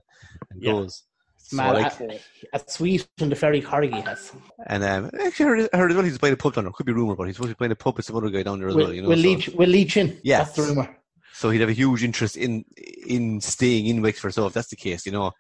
[0.51, 0.73] and yeah.
[0.73, 1.05] goes.
[1.37, 2.21] So, Man, like, a,
[2.55, 4.33] a sweet and the very Corgi has.
[4.69, 6.73] and um, actually, I heard, I heard as well he's playing a pub down there.
[6.73, 8.45] Could be rumor, but he's supposed to be playing a pub with some other guy
[8.45, 8.95] down there as We'll, well.
[8.95, 10.19] You know, we'll, so, leech, we'll leech in.
[10.23, 10.39] Yeah.
[10.45, 10.97] That's the rumour.
[11.35, 12.65] so he'd have a huge interest in
[13.07, 14.33] in staying in Wexford.
[14.35, 15.33] So if that's the case, you know,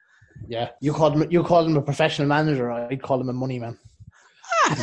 [0.49, 0.71] Yeah.
[0.81, 2.71] You called him you called him a professional manager.
[2.71, 3.79] I'd call him a money man.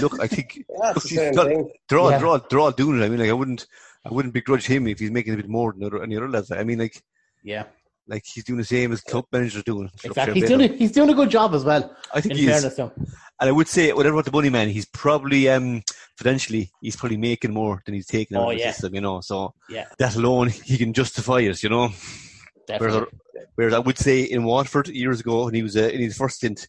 [0.02, 2.18] Look, I think Yeah, it's the look, same they're, all Yeah.
[2.18, 3.06] they're all they're all doing it.
[3.06, 3.68] I mean, like I wouldn't
[4.06, 6.52] I wouldn't begrudge him if he's making a bit more than other, any other lads.
[6.52, 7.02] I mean, like
[7.44, 7.64] Yeah.
[8.08, 9.90] like he's doing the same as club managers doing.
[10.04, 10.40] Exactly.
[10.40, 11.96] He's doing a, he's doing a good job as well.
[12.14, 12.52] I think In he is.
[12.52, 12.92] fairness to him.
[13.42, 15.82] And I would say, whatever about the money man, he's probably um
[16.18, 18.72] financially he's probably making more than he's taking out Oh, of the yeah.
[18.72, 19.22] system, you know.
[19.22, 19.86] So Yeah.
[19.98, 21.90] that alone he can justify it, you know.
[22.78, 23.06] Whereas,
[23.56, 26.36] whereas I would say in Waterford years ago, when he was uh, in his first
[26.38, 26.68] stint,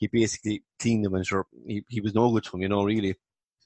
[0.00, 2.82] he basically cleaned them and sure he, he was no good to him, you know,
[2.82, 3.14] really.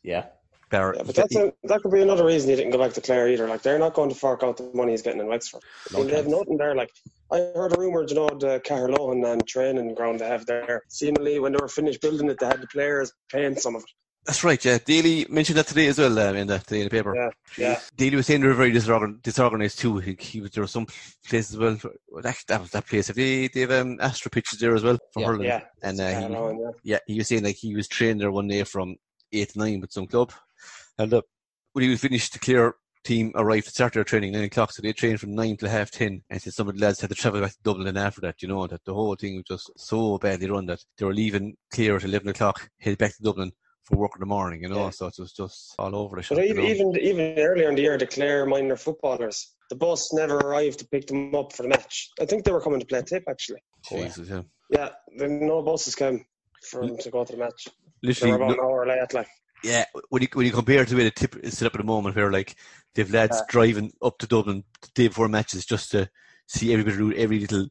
[0.02, 0.26] Yeah.
[0.70, 3.00] Bar- Yeah, but that's a, that could be another reason he didn't go back to
[3.00, 3.46] Clare either.
[3.46, 5.62] Like they're not going to fork out the money he's getting in Wexford.
[5.94, 6.74] I mean, they have nothing there.
[6.74, 6.90] Like
[7.30, 10.82] I heard a rumor, you know, the Caherlohan and training ground they have there.
[10.88, 13.90] Seemingly, when they were finished building it, they had the players paying some of it.
[14.26, 14.78] That's right, yeah.
[14.82, 17.14] Daly mentioned that today as well uh, in, the, today in the paper.
[17.14, 17.80] Yeah, yeah.
[17.94, 19.98] Daly was saying they were very disorgan- disorganized too.
[19.98, 20.86] He, he was, there were some
[21.28, 21.78] places as well.
[22.22, 23.10] That, that was that place.
[23.10, 25.46] If they, they have um, Astra pitches there as well for Yeah, hurling.
[25.46, 25.60] yeah.
[25.82, 26.70] And uh, he, yeah.
[26.82, 28.96] yeah, he was saying like he was trained there one day from
[29.30, 30.32] eight to nine with some club.
[30.96, 31.20] And uh,
[31.74, 34.80] when he was finished, the Clare team arrived to start their training nine o'clock, so
[34.80, 36.22] they trained from nine till half ten.
[36.30, 38.40] And so some of the lads had to travel back to Dublin after that.
[38.40, 41.58] You know that the whole thing was just so badly run that they were leaving
[41.70, 43.52] Clare at eleven o'clock, head back to Dublin
[43.84, 44.62] for work in the morning.
[44.62, 44.90] You know, Yeah.
[44.90, 46.38] so it was just all over the shop.
[46.38, 46.70] But you even, know.
[46.70, 50.88] even even earlier in the year, the Clare minor footballers, the bus never arrived to
[50.88, 52.10] pick them up for the match.
[52.20, 53.60] I think they were coming to play tip actually.
[53.92, 54.42] Oh, Jesus, yeah.
[54.70, 56.24] Yeah, then no buses came
[56.70, 57.68] for them to go to the match.
[58.02, 59.14] They Literally, were about look- an hour late.
[59.14, 59.28] Like
[59.62, 61.78] Yeah, when you when you compare to the way the tip is set up at
[61.80, 62.56] the moment, where like
[62.94, 63.44] they've lads Yeah.
[63.48, 66.08] driving up to Dublin the day before matches just to
[66.46, 67.66] see everybody route every little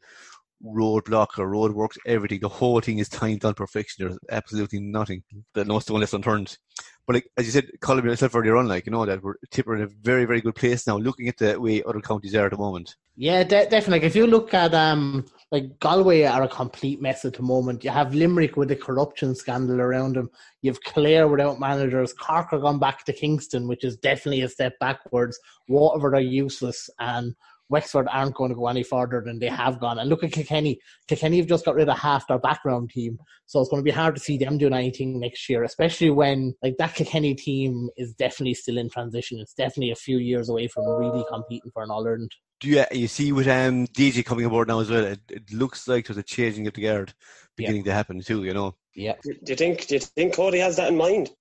[0.64, 2.39] roadblock or roadworks, everything.
[2.39, 4.05] The whole thing is timed on perfection.
[4.05, 6.57] There's absolutely nothing that no stone left unturned.
[7.05, 9.76] But like as you said, Colin yourself earlier on, like you know that we're Tipper
[9.76, 10.97] in a very very good place now.
[10.97, 12.95] Looking at the way other counties are at the moment.
[13.16, 13.99] Yeah, de- definitely.
[13.99, 17.84] Like, if you look at um, like Galway are a complete mess at the moment.
[17.84, 20.32] You have Limerick with the corruption scandal around them.
[20.64, 22.11] You have Clare without managers.
[22.11, 25.39] Cork are gone back to Kingston, which is definitely a step backwards.
[25.68, 27.36] Waterford are useless, and
[27.74, 29.97] Wexford aren't going to go any further than they have gone.
[29.99, 30.80] And look at Kilkenny.
[31.07, 33.99] Kilkenny have just got rid of half their background team, so it's going to be
[34.01, 38.13] hard to see them doing anything next year, especially when like that Kilkenny team is
[38.13, 39.39] definitely still in transition.
[39.39, 42.32] It's definitely a few years away from really competing for an All Ireland.
[42.59, 45.05] Do you you see with um DJ coming aboard now as well?
[45.05, 47.13] It, it looks like there's a changing of the guard
[47.57, 48.43] beginning to happen too.
[48.45, 49.15] You know, Yeah.
[49.24, 51.32] do you think do you think Cody has that in mind?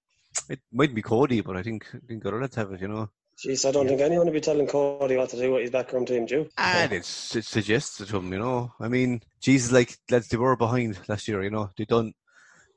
[0.48, 2.80] it might be Cody, but I think I think other lads have it.
[2.80, 3.10] You know.
[3.38, 6.06] Jeez, I don't think anyone would be telling Cody what to do with his background
[6.08, 6.48] team, do.
[6.58, 8.72] And it's it suggests to him, you know.
[8.78, 11.70] I mean, Jesus, like lads, they were behind last year, you know.
[11.76, 12.12] They done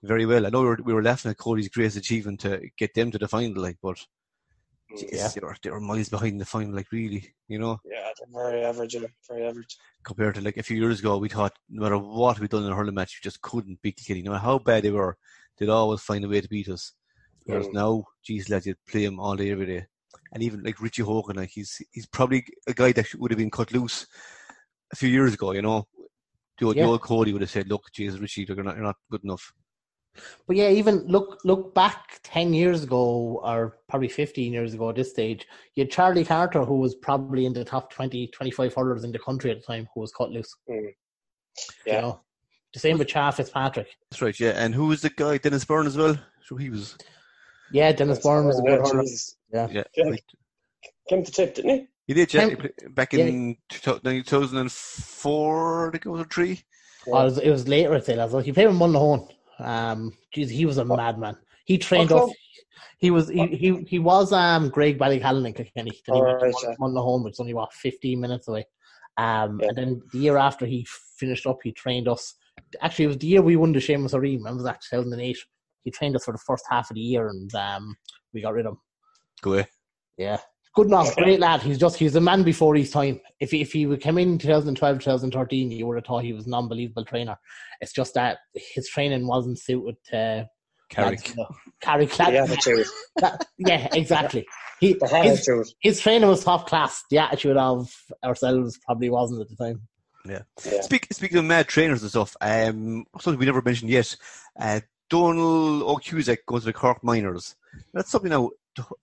[0.01, 0.45] very well.
[0.45, 3.17] I know we were, we were laughing at Cody's greatest achievement to get them to
[3.17, 3.97] the final, like, but
[4.97, 5.27] jeez, Yeah.
[5.29, 7.79] they, were, they were miles behind the final, like, really, you know.
[7.85, 8.95] Yeah, they're very average,
[9.27, 9.77] very average.
[10.03, 12.71] Compared to like a few years ago, we thought no matter what we'd done in
[12.71, 14.21] a hurling match, we just couldn't beat Kilkenny.
[14.23, 15.17] No matter how bad they were,
[15.57, 16.93] they'd always find a way to beat us.
[17.43, 17.73] Whereas Mm.
[17.73, 19.85] now, geez, lads, you'd play them all day, every day.
[20.31, 23.51] And even like Richie Hogan, like he's he's probably a guy that would have been
[23.51, 24.05] cut loose
[24.91, 25.51] a few years ago.
[25.53, 25.87] You know,
[26.59, 26.83] the old, Yeah.
[26.83, 29.51] the old Cody would have said, "Look, Jesus, Richie, you're not, you're not good enough."
[30.47, 34.95] But yeah, even look look back ten years ago, or probably fifteen years ago at
[34.95, 35.45] this stage,
[35.75, 39.19] you had Charlie Carter, who was probably in the top 20, 25 hurlers in the
[39.19, 40.53] country at the time, who was cut loose.
[40.69, 40.83] Mm.
[40.83, 40.93] You
[41.85, 42.01] Yeah.
[42.01, 42.21] know,
[42.73, 43.87] the same with Cha Fitzpatrick.
[44.09, 44.51] That's right, yeah.
[44.51, 45.37] And who was the guy?
[45.37, 46.17] Dennis Byrne as well.
[46.45, 46.97] So he was,
[47.75, 49.03] Yeah, Dennis Byrne was a good Yeah, hurler.
[49.51, 49.67] Yeah.
[49.71, 49.83] yeah.
[49.95, 50.15] Yeah.
[51.09, 51.87] Came to tip, didn't he?
[52.07, 52.39] he did, yeah.
[52.41, 53.25] Came- He played back yeah.
[53.25, 56.61] in 2004, I think it was, or three.
[57.07, 58.17] Oh, it, was, it was later, I'd say.
[58.17, 58.31] As.
[58.45, 59.29] He played with Mullinahone.
[59.59, 61.35] Um, geez, he was a madman.
[61.65, 62.31] He trained What off.
[62.97, 65.71] He was he, he he was um Graigue-Ballycallan in Kilkenny.
[65.75, 66.75] Then he Oh, went right, to yeah.
[66.79, 68.65] Mullinahone, which is only what fifteen minutes away.
[69.17, 69.67] Um, Yeah.
[69.69, 70.85] and then the year after he
[71.17, 72.35] finished up, he trained us.
[72.81, 74.47] Actually, it was the year we won the Seamus Ó Riain.
[74.49, 75.37] It was that 2008.
[75.85, 77.95] He trained us for the first half of the year, and um,
[78.33, 78.79] we got rid of him.
[79.41, 79.63] Go.
[80.17, 80.39] Yeah.
[80.75, 81.61] Good enough, great lad.
[81.61, 83.21] He's just he's a man before his time.
[83.39, 86.47] If he, if he would come in 2012, 2013, you would have thought he was
[86.47, 87.37] an unbelievable trainer.
[87.79, 90.49] It's just that his training wasn't suited to
[90.89, 91.33] Carrick.
[91.81, 92.11] Carrick.
[92.11, 92.87] The attitude.
[93.57, 94.45] yeah, exactly.
[94.79, 95.67] He The his, attitude.
[95.79, 97.03] his training was top class.
[97.09, 97.89] The attitude of
[98.23, 99.87] ourselves probably wasn't at the time.
[100.25, 100.41] Yeah.
[100.65, 100.81] Yeah.
[100.81, 104.15] Speak, speaking of mad trainers and stuff, um, something we never mentioned yet.
[104.59, 107.55] Uh, Dónal Óg Cusack goes to the Cork Miners.
[107.93, 108.49] That's something now.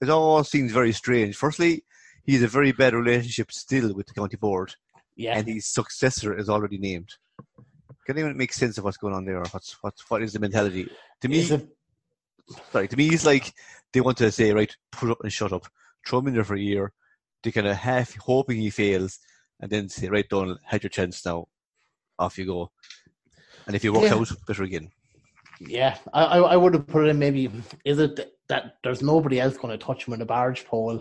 [0.00, 1.36] It all seems very strange.
[1.36, 1.84] Firstly,
[2.24, 4.74] he has a very bad relationship still with the county board,
[5.16, 7.14] Yeah, and his successor is already named.
[8.06, 9.38] Can anyone make sense of what's going on there?
[9.38, 10.88] Or what's what's what is the mentality?
[11.20, 11.68] To me, Is it,
[12.72, 13.52] sorry, to me, it's like
[13.92, 15.66] they want to say, right, put up and shut up,
[16.06, 16.92] throw him in there for a year,
[17.42, 19.20] they kind of half hoping he fails,
[19.60, 21.46] and then say, right, Dónal, had your chance now,
[22.18, 22.70] off you go.
[23.66, 24.16] And if you work Yeah.
[24.16, 24.90] out, better again.
[25.68, 27.50] Yeah, I, I I would have put it in maybe.
[27.84, 31.00] Is it that there's nobody else going to touch him in a barge pole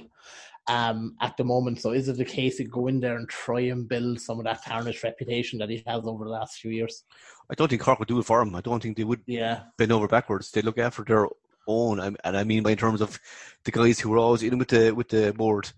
[0.68, 1.80] um, at the moment?
[1.82, 4.46] So is it the case to go in there and try and build some of
[4.46, 7.04] that tarnished reputation that he has over the last few years?
[7.50, 8.56] I don't think Cork would do it for him.
[8.56, 10.52] I don't think they would Yeah, bend over backwards.
[10.52, 11.28] They look after their
[11.68, 13.20] own, and I mean by in terms of
[13.66, 15.70] the guys who were always in with the with the board,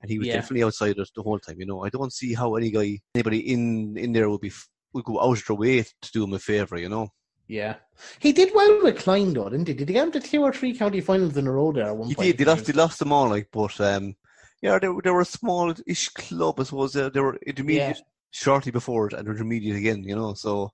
[0.00, 0.34] and he was Yeah.
[0.36, 1.60] definitely outside the whole time.
[1.60, 4.52] You know, I don't see how any guy, anybody in in there would be
[4.92, 6.78] would go out of their way to do him a favour.
[6.78, 7.08] You know,
[7.48, 7.76] yeah.
[8.20, 9.74] He did well with Cloyne though, didn't he?
[9.74, 11.86] Did he get him to two or three county finals in a row there?
[11.86, 12.26] At one he point?
[12.28, 12.38] did.
[12.38, 12.66] He lost.
[12.66, 14.14] he lost them all, like, but um,
[14.62, 16.60] yeah, they were they were a small-ish club.
[16.60, 18.02] I suppose uh, they were intermediate Yeah.
[18.30, 20.04] shortly before it, and intermediate again.
[20.04, 20.70] You know, so.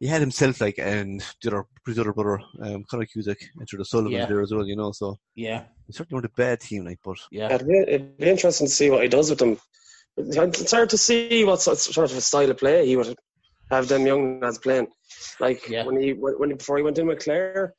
[0.00, 3.80] He had himself like and the other his other brother, um, Conor Cusack, and sort
[3.80, 4.26] of Sullivan Yeah.
[4.26, 4.92] there as well, you know.
[4.92, 8.28] So Yeah, they certainly weren't a bad team, like, but yeah, It'd be, it'd be
[8.30, 9.58] interesting to see what he does with them.
[10.16, 13.16] It's hard to see what sort sort of a style of play he would
[13.70, 14.88] have them young lads playing.
[15.40, 15.84] Like Yeah.
[15.84, 17.74] when he when when- before he went in with Clare,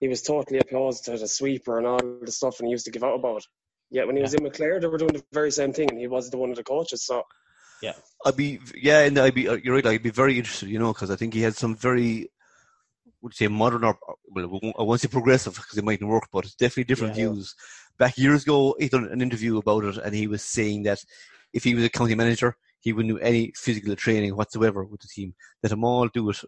[0.00, 2.90] he was totally opposed to the sweeper and all the stuff, and he used to
[2.90, 3.38] give out about.
[3.38, 3.46] it.
[3.90, 5.98] Yet when he was in with Clare, they were doing the very same thing, and
[6.00, 7.04] he was the one of the coaches.
[7.04, 7.22] So
[7.82, 7.92] yeah,
[8.24, 9.86] I'd be yeah, and I'd be uh, you're right.
[9.86, 12.30] I'd be very interested, you know, because I think he had some very
[13.20, 13.96] would you say modern or
[14.30, 17.28] well, I won't say progressive because it mightn't work, but it's definitely different Yeah.
[17.28, 17.54] views.
[17.98, 21.04] Back years ago, he done an interview about it, and he was saying that
[21.52, 25.08] if he was a county manager, he wouldn't do any physical training whatsoever with the
[25.08, 25.34] team.
[25.62, 26.40] Let them all do it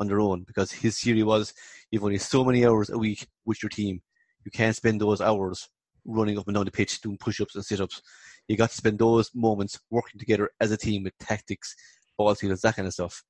[0.00, 1.52] on their own because his theory was
[1.90, 4.02] you've only so many hours a week with your team.
[4.44, 5.68] You can't spend those hours
[6.04, 8.02] running up and down the pitch doing push-ups and sit-ups.
[8.48, 11.76] You got to spend those moments working together as a team with tactics,
[12.16, 13.22] ball skills, that kind of stuff.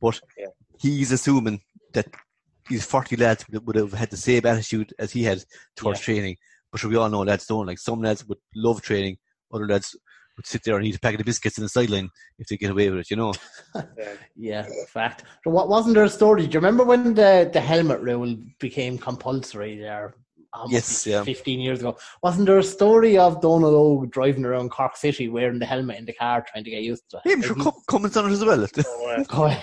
[0.00, 0.48] But Yeah.
[0.78, 1.62] he's assuming
[1.94, 2.08] that
[2.68, 5.44] these 40 lads would, would have had the same attitude as he had
[5.76, 6.04] towards Yeah.
[6.04, 6.36] training.
[6.70, 7.66] But sure, we all know lads don't.
[7.66, 9.18] Like some lads would love training,
[9.52, 9.96] other lads
[10.38, 12.08] would sit there and eat a packet of biscuits in the sideline
[12.38, 13.34] if they get away with it, you know.
[13.74, 14.14] yeah.
[14.36, 14.66] yeah.
[14.88, 15.24] Fact.
[15.44, 16.46] So what wasn't there a story?
[16.46, 20.14] Do you remember when the the helmet rule became compulsory there?
[20.52, 21.22] almost Yes, yeah.
[21.24, 21.96] 15 years ago.
[22.22, 26.04] Wasn't there a story of Dónal Óg driving around Cork City wearing the helmet in
[26.06, 27.22] the car trying to get used to it?
[27.26, 28.66] Yeah, I'm sure Like, Com- Cummins done it as well.
[29.26, 29.62] Go ahead.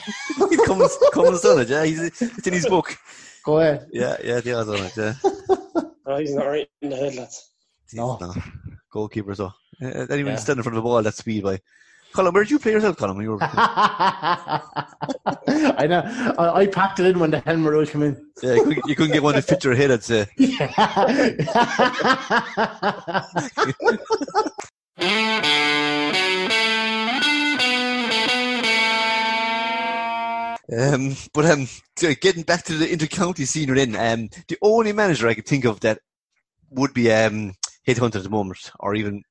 [0.49, 1.84] He's Cummins, Cummins done it, yeah.
[1.84, 2.95] He's, it's in his book.
[3.43, 3.88] Go ahead.
[3.91, 5.13] Yeah, yeah, they are done it, yeah.
[6.05, 7.51] oh, he's not right in the head, lads.
[7.93, 8.17] No.
[8.19, 8.34] No.
[8.91, 9.51] Goalkeeper, so.
[9.82, 10.39] Uh, anyone Yeah.
[10.39, 11.59] standing in front of the ball, that speed by.
[12.13, 13.17] Colin, where did you play yourself, Colin?
[13.17, 14.61] When you were I
[15.88, 16.01] know.
[16.38, 18.26] I, I packed it in when the helmet rule came in.
[18.41, 20.26] yeah, you, couldn't, you couldn't get one to fit your head, I'd say.
[30.78, 35.28] Um, but um, getting back to the inter-county scene we're in, um, the only manager
[35.28, 35.99] I could think of that
[36.71, 37.53] would be um,
[37.88, 39.21] headhunted at the moment, or even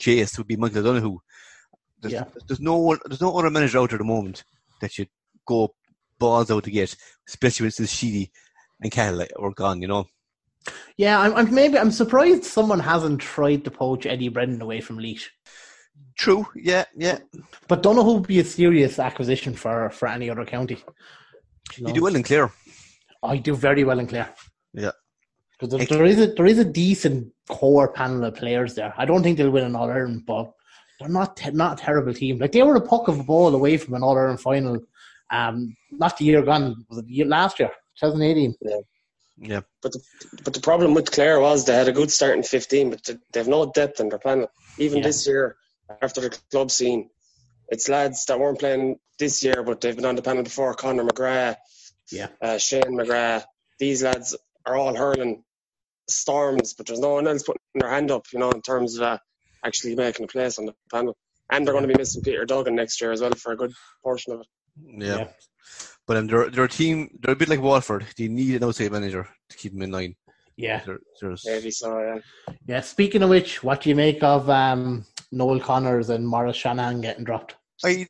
[0.00, 1.18] chased, would be Michael O'Donoghue.
[2.00, 2.24] There's, Yeah.
[2.48, 4.42] there's no one- there's no other manager out there at the moment
[4.80, 5.08] that should
[5.46, 5.74] go
[6.18, 6.96] balls out to get,
[7.28, 8.32] especially when it's Sheedy
[8.80, 9.82] and Cahill are gone.
[9.82, 10.06] You know,
[10.96, 14.98] yeah, I'm, I'm maybe I'm surprised someone hasn't tried to poach Eddie Brennan away from
[14.98, 15.28] Laois.
[16.16, 17.18] true, yeah, yeah.
[17.68, 20.76] But Donoghue would be a serious acquisition for, for any other county.
[21.76, 22.52] You You do well in Clare.
[23.22, 24.34] I do very well in Clare.
[24.72, 24.92] Yeah.
[25.60, 28.94] Because there, there is a there is a decent core panel of players there.
[28.96, 30.52] I don't think they'll win an All Ireland, but
[30.98, 32.38] they're not te- not a terrible team.
[32.38, 34.80] Like they were a puck of a ball away from an All Ireland final.
[35.30, 38.54] Um, not the year gone, was it year last year, 2018?
[39.42, 40.00] Yeah, But the,
[40.44, 43.02] but the problem with Clare was they had a good start in 15, but
[43.32, 44.48] they have no depth in their panel.
[44.78, 45.04] Even Yeah.
[45.04, 45.56] this year,
[46.02, 47.08] after the club scene,
[47.68, 50.74] it's lads that weren't playing this year, but they've been on the panel before.
[50.74, 51.56] Conor McGrath,
[52.10, 52.26] Yeah.
[52.42, 53.44] uh, Shane McGrath.
[53.78, 54.36] These lads
[54.66, 55.42] are all hurling
[56.10, 59.02] storms, but there's no one else putting their hand up, you know, in terms of
[59.02, 59.18] uh,
[59.64, 61.16] actually making a place on the panel.
[61.52, 63.72] And they're going to be missing Peter Duggan next year as well for a good
[64.02, 64.46] portion of it.
[65.04, 65.16] yeah.
[65.18, 65.28] Yeah.
[66.06, 67.18] But um, they're they're a team.
[67.20, 68.04] They're a bit like Waterford.
[68.16, 70.16] They need an outside manager to keep them in line.
[70.56, 72.18] Yeah, There- there's- Maybe so, yeah.
[72.66, 72.80] yeah.
[72.80, 77.24] Speaking of which, what do you make of um, Noel Connors and Maurice Shanahan getting
[77.24, 77.54] dropped?
[77.84, 78.06] I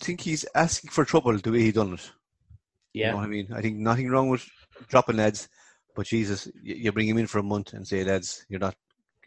[0.00, 2.10] think he's asking for trouble the way he done it.
[2.94, 3.48] You Yeah, know what I mean?
[3.52, 4.46] I think nothing wrong with
[4.88, 5.48] dropping lads,
[5.94, 8.74] but Jesus, you, you bring him in for a month and say, lads, you're not,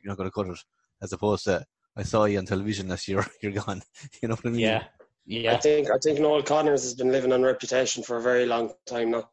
[0.03, 0.59] you're not going to cut it,
[1.01, 3.81] as opposed to I saw you on television last year, you're gone.
[4.21, 4.59] You know what I mean?
[4.59, 4.83] yeah,
[5.25, 5.53] yeah.
[5.53, 8.71] I think I think Noel Connors has been living on reputation for a very long
[8.85, 9.29] time now.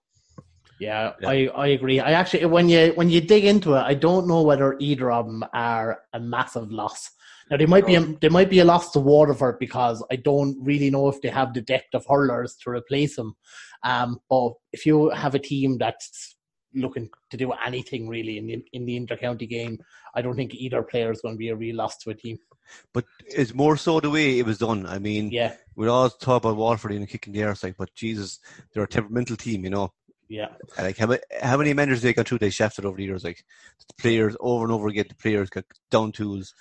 [0.78, 1.28] Yeah, Yeah.
[1.28, 2.00] I, I agree.
[2.00, 5.26] I actually, when you when you dig into it, I don't know whether either of
[5.26, 7.10] them are a massive loss.
[7.50, 10.56] Now they might be a, they might be a loss to Waterford because I don't
[10.62, 13.34] really know if they have the depth of hurlers to replace them.
[13.82, 16.36] Um, but if you have a team that's
[16.74, 19.78] looking to do anything really in the in the intercounty game,
[20.14, 22.38] I don't think either player is going to be a real loss to a team.
[22.92, 24.86] But it's more so the way it was done.
[24.86, 28.38] I mean, Yeah, we all talk about Waterford and kicking the arse, like, but Jesus,
[28.72, 29.92] they're a temperamental team, you know.
[30.28, 32.38] yeah, Like how, how many managers they got through?
[32.38, 33.42] They shafted over the years, like
[33.88, 35.06] the players over and over again.
[35.08, 36.54] The players got down tools,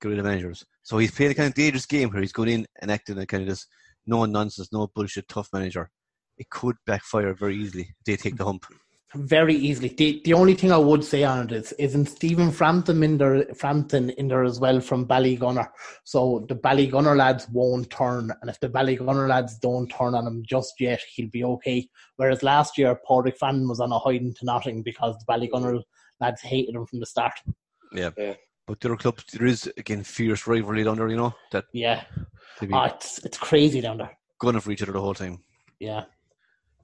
[0.00, 0.64] get rid of managers.
[0.82, 3.26] So he's playing a kind of dangerous game where he's going in and acting a
[3.26, 3.66] kind of this
[4.06, 5.90] no nonsense, no bullshit, tough manager.
[6.38, 7.94] It could backfire very easily.
[8.04, 8.66] They take the hump.
[9.14, 9.88] Very easily.
[9.90, 13.44] The the only thing I would say on it is isn't Stephen Frampton in there
[13.54, 15.68] Frampton in there as well from Ballygunner.
[16.04, 20.42] So the Ballygunner lads won't turn and if the Ballygunner lads don't turn on him
[20.48, 21.86] just yet, he'll be okay.
[22.16, 25.82] Whereas last year Padraig Fanning was on a hiding to nothing because the Ballygunner
[26.18, 27.34] lads hated him from the start.
[27.92, 28.10] Yeah.
[28.16, 28.34] Yeah.
[28.66, 31.08] But there are clubs, there is again fierce rivalry down there.
[31.10, 32.04] You know that Yeah.
[32.72, 34.16] Oh, it's it's crazy down there.
[34.38, 35.42] gunning for each other the whole time.
[35.80, 36.04] Yeah.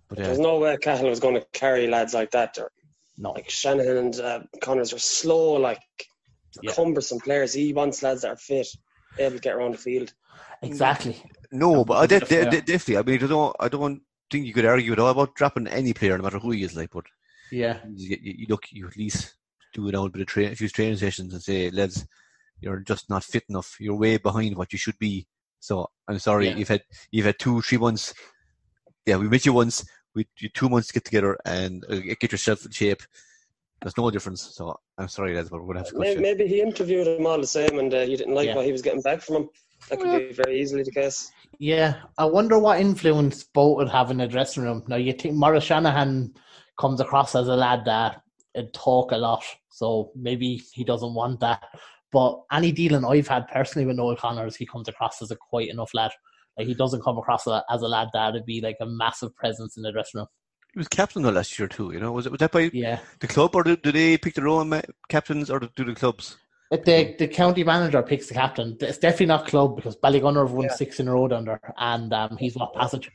[0.09, 2.55] But There's yeah, no way Cahill was going to carry lads like that.
[2.55, 2.71] They're,
[3.19, 3.33] No.
[3.33, 5.83] like Shanahan and uh, Connors are slow, like
[6.63, 6.73] Yeah.
[6.73, 7.53] cumbersome players.
[7.53, 8.67] He wants lads that are fit,
[9.19, 10.13] able to get around the field.
[10.63, 11.23] Exactly.
[11.53, 12.51] no, but I Bit de- of de- fair.
[12.51, 12.97] de- definitely.
[12.99, 15.93] I mean, I don't, I don't think you could argue at all about dropping any
[15.93, 16.75] player, no matter who he is.
[16.77, 17.05] Like, but
[17.53, 17.79] Yeah.
[17.95, 19.35] you, you, you look, you at least
[19.75, 22.07] do an old bit of train, a few training sessions, and say, lads,
[22.61, 23.77] you're just not fit enough.
[23.79, 25.27] You're way behind what you should be.
[25.61, 26.57] So I'm sorry, Yeah.
[26.57, 28.15] you've had you've had two, three months.
[29.07, 29.85] Yeah, we met you once.
[30.15, 33.03] We you two months to get together and uh, get yourself in shape.
[33.83, 34.43] There's no difference.
[34.43, 36.01] So I'm sorry, lads, but we're gonna have to go.
[36.01, 38.57] Maybe, maybe he interviewed him all the same, and uh, he didn't like Yeah.
[38.57, 39.49] what he was getting back from him.
[39.89, 41.31] That could be very easily the case.
[41.59, 44.83] Yeah, I wonder what influence both would have in the dressing room.
[44.89, 46.35] Now, you think Maurice Shanahan
[46.79, 48.21] comes across as a lad that
[48.57, 51.63] would talk a lot, so maybe he doesn't want that.
[52.11, 55.69] But any dealing I've had personally with Noel Connors, he comes across as a quite
[55.69, 56.11] enough lad.
[56.59, 59.35] Like he doesn't come across a, as a lad that would be like a massive
[59.37, 60.27] presence in the dressing room.
[60.75, 61.93] He was captain though last year too.
[61.93, 64.35] You know, was it was that by Yeah, the club or do, do they pick
[64.35, 66.37] their own captains or do the clubs?
[66.71, 68.77] But the the county manager picks the captain.
[68.81, 70.75] It's definitely not club because Ballygunner have won Yeah.
[70.75, 73.11] six in a row under, and um, he's not passage.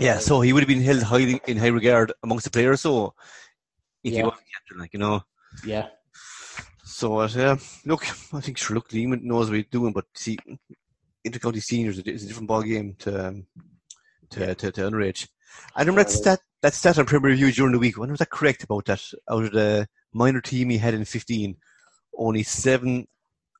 [0.00, 2.80] Yeah, so he would have been held highly in high regard amongst the players.
[2.80, 3.14] So
[4.02, 4.26] if he Yeah.
[4.26, 5.22] was captain, like you know,
[5.64, 5.88] Yeah,
[6.84, 10.38] so uh, look, I think sure, look, Lehman knows what he's doing, but see,
[11.30, 13.46] intercounty seniors is a different ball game to um,
[14.30, 15.28] to, to to underage.
[15.74, 17.98] I remember that stat that stat on Premier Review during the week.
[17.98, 19.02] When was that correct about that?
[19.30, 21.56] Out of the minor team he had in fifteen,
[22.16, 23.06] only seven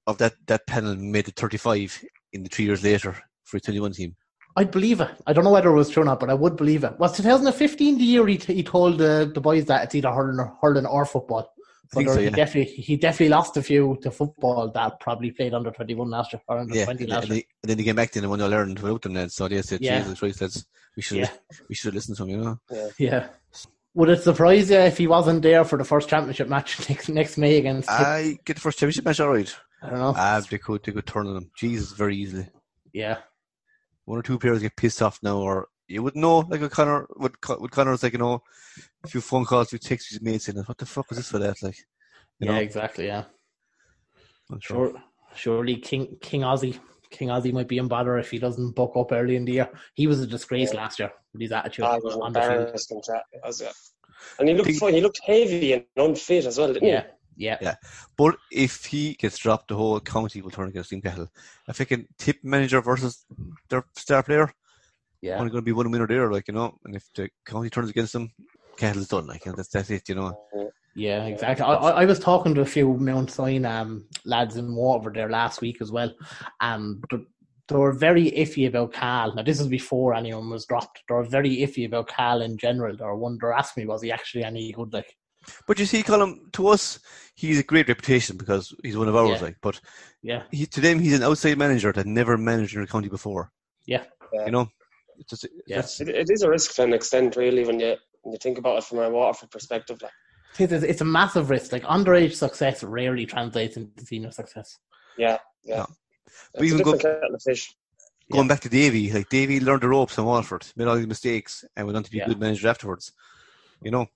[0.07, 3.93] of that that panel made it thirty-five in the three years later for his twenty-one
[3.93, 4.17] team.
[4.57, 5.11] I'd believe it.
[5.25, 6.99] I don't know whether it was true or not, but I would believe it.
[6.99, 10.41] Was 2015 the year he, t- he told the, the boys that it's either hurling
[10.41, 11.53] or, hurling or football?
[11.91, 12.31] I think But so, he yeah.
[12.31, 16.43] definitely he definitely lost a few to football that probably played under 21 last year
[16.47, 17.37] or under Yeah, 20 last and, year.
[17.37, 19.15] they, and then they came back to him and won All Ireland without them.
[19.15, 20.01] Then, so they said, Yeah.
[20.01, 20.67] "Jesus Christ, that's
[20.97, 21.31] we should Yeah.
[21.69, 23.29] we should listen to him." You know, Yeah.
[23.95, 27.39] Would it surprise you if he wasn't there for the first championship match next next
[27.39, 27.89] May against?
[27.91, 29.53] I get the first championship match all right.
[29.83, 30.15] I don't know.
[30.17, 31.51] Ah, they could they could turn on them.
[31.57, 32.49] Jesus, very easily.
[32.93, 33.19] yeah.
[34.05, 36.39] One or two players get pissed off now, or you wouldn't know.
[36.41, 38.43] Like with Connor, with, Con- with Connor's like you know,
[39.05, 41.31] a few phone calls, a few texts, his mates, and what the fuck was this
[41.31, 41.63] for that?
[41.63, 41.77] Like,
[42.39, 43.07] you Yeah, know, exactly.
[43.07, 43.25] Yeah.
[44.51, 44.91] I'm sure.
[44.91, 45.03] Sure.
[45.35, 46.79] Surely King King Ozzy
[47.11, 49.69] King Ozzy might be in bother if he doesn't buck up early in the year.
[49.95, 50.81] He was a disgrace Yeah.
[50.81, 52.53] last year with his attitude Ah, it was on the field.
[52.53, 53.03] embarrassing.
[53.05, 53.73] chat, was it?
[54.39, 54.95] And he looked Think- fine.
[54.95, 56.91] He looked heavy and unfit as well, didn't he?
[56.91, 57.05] Yeah,
[57.37, 57.75] yeah, Yeah.
[58.17, 61.29] But if he gets dropped, the whole county will turn against Team Cahill.
[61.69, 63.25] I think a tip manager versus
[63.69, 64.53] their star player,
[65.21, 65.39] yeah.
[65.39, 66.79] only going to be one winner there, like you know.
[66.85, 68.31] And if the county turns against them,
[68.77, 69.27] Cahill's done.
[69.27, 70.39] Like you know, that's that's it, you know.
[70.95, 71.65] Yeah, exactly.
[71.65, 75.31] I, I I was talking to a few Mount Sion um, lads in Waterford there
[75.31, 76.13] last week as well,
[76.61, 77.23] and th-
[77.69, 79.35] they were very iffy about Cal.
[79.35, 81.03] Now, this is before anyone was dropped.
[81.09, 82.97] They were very iffy about Cal in general.
[82.97, 84.93] They were wonder asking me, was he actually any good?
[84.93, 85.15] Like,
[85.67, 86.99] But you see, Colin, to us,
[87.35, 89.41] he's a great reputation because he's one of ours.
[89.41, 89.43] Yeah.
[89.43, 89.81] Like, but
[90.23, 93.53] yeah, he, to them, he's an outside manager that never managed in a county before.
[93.87, 94.71] yeah, You know,
[95.19, 95.77] it's just, Yeah.
[95.77, 98.59] that's, It, it is a risk to an extent, really, when you when you think
[98.59, 100.01] about it from a Waterford perspective.
[100.03, 100.13] Like,
[100.59, 101.73] it's, it's it's a massive risk.
[101.73, 104.79] Like underage success rarely translates into senior success.
[105.17, 105.77] yeah, yeah.
[105.79, 105.87] No.
[106.55, 107.75] But It's even go- different kettle of fish.
[108.33, 111.65] going back to Davy, like Davy learned the ropes in Waterford, made all these mistakes,
[111.77, 112.25] and went on to be Yeah.
[112.25, 113.13] a good manager afterwards.
[113.83, 114.07] You know,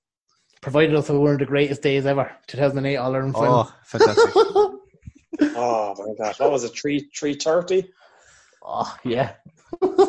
[0.61, 3.55] Provided us with one of the greatest days ever, 2008 All Ireland final.
[3.69, 4.33] oh, fantastic.
[5.41, 6.73] Oh my gosh, what was it?
[6.79, 7.91] Three three thirty?
[8.65, 9.35] Oh yeah.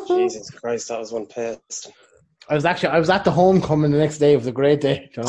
[0.07, 1.91] Jesus Christ, that was one pissed.
[2.49, 4.33] I was actually I was at the homecoming the next day.
[4.33, 5.09] It was a great day.
[5.13, 5.25] John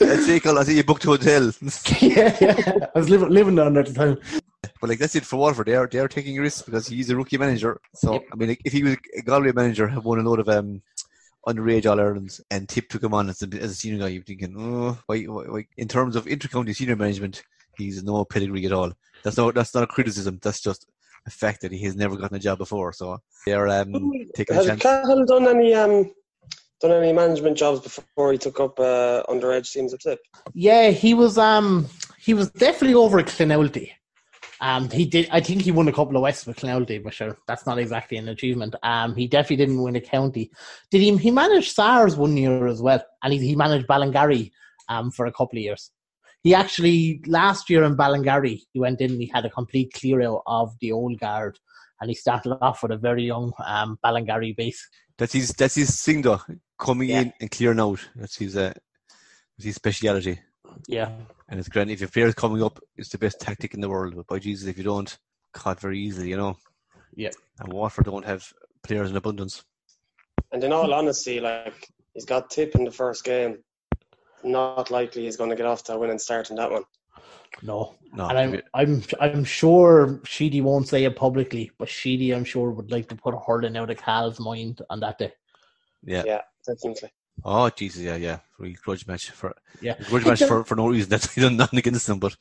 [0.00, 1.52] I'd say, Colin, I think you booked a hotel.
[2.00, 2.86] yeah, yeah.
[2.94, 4.18] I was living living down there at the time.
[4.80, 5.66] But like that's it for Waterford.
[5.66, 7.80] They are they are taking risks because he's a rookie manager.
[7.94, 8.22] So Yep.
[8.32, 10.82] I mean, like, if he was a Galway manager, have won a load of um
[11.46, 14.22] underage All Irelands, and Tip took him on as a, as a senior guy, you're
[14.22, 15.66] thinking, oh, why, why, why?
[15.76, 17.42] in terms of intercounty senior management,
[17.78, 18.92] he's no pedigree at all.
[19.22, 20.38] That's no that's not a criticism.
[20.42, 20.86] That's just
[21.26, 22.92] a fact that he has never gotten a job before.
[22.92, 24.82] So they are um, taking a Has chance.
[24.82, 26.12] Cahill done any um
[26.80, 30.20] done any management jobs before he took up uh, underage teams at Tip?
[30.54, 33.90] Yeah, he was um he was definitely over at Clonoulty.
[34.60, 35.28] Um, he did.
[35.30, 38.16] I think he won a couple of West with Clonoulty, but sure, that's not exactly
[38.16, 38.74] an achievement.
[38.82, 40.50] Um, he definitely didn't win a county.
[40.90, 41.16] Did he?
[41.16, 44.50] He managed SARS one year as well, and he, he managed Ballingarry
[44.88, 45.90] um for a couple of years.
[46.42, 49.12] He actually last year in Ballingarry, he went in.
[49.12, 51.58] and He had a complete clear out of the old guard,
[52.00, 54.88] and he started off with a very young um Ballingarry base.
[55.18, 56.40] That's his that's his thing though,
[56.78, 57.20] coming Yeah.
[57.22, 58.00] in and clearing out.
[58.14, 58.72] That's his uh,
[59.56, 60.40] that's his speciality.
[60.86, 61.10] Yeah,
[61.48, 64.14] And it's grand if your player's coming up, it's the best tactic in the world.
[64.14, 65.18] But by Jesus, if you don't,
[65.52, 66.56] caught very easily, you know.
[67.16, 67.30] yeah.
[67.58, 68.52] And Waterford don't have
[68.84, 69.64] players in abundance.
[70.52, 73.58] And in all honesty, like he's got Tip in the first game.
[74.44, 76.84] Not likely he's going to get off to a winning start in that one.
[77.62, 82.44] No, No, and I'm I'm I'm sure Sheedy won't say it publicly, but Sheedy I'm
[82.44, 85.32] sure would like to put a hurling out of Cahill's mind on that day.
[86.04, 86.22] yeah.
[86.24, 87.10] Yeah, definitely.
[87.44, 88.38] Oh Jesus, yeah, yeah.
[88.58, 91.10] Real grudge match for Yeah, grudge match for, for no reason.
[91.10, 92.36] That's done nothing against them, but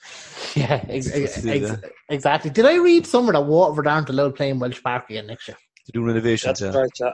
[0.55, 2.51] yeah, ex- ex- ex- exactly.
[2.51, 5.57] Did I read somewhere that Waterford aren't allowed playing Walsh Park again next year?
[5.85, 6.59] to do renovations.
[6.59, 6.79] That's Yeah.
[6.81, 6.91] right.
[6.99, 7.13] Yeah.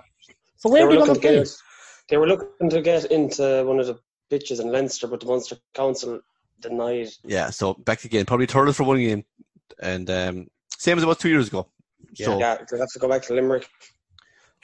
[0.57, 1.39] So They where are were they going looking to to play?
[1.39, 1.49] get.
[2.09, 3.99] They were looking to get into one of the
[4.33, 6.19] pitches in Leinster, but the Munster Council
[6.59, 7.09] denied.
[7.23, 7.51] yeah.
[7.51, 9.23] So back again, probably Thurles for one game,
[9.79, 11.67] and um, same as it was two years ago.
[12.15, 13.67] So Yeah, they have to go back to Limerick.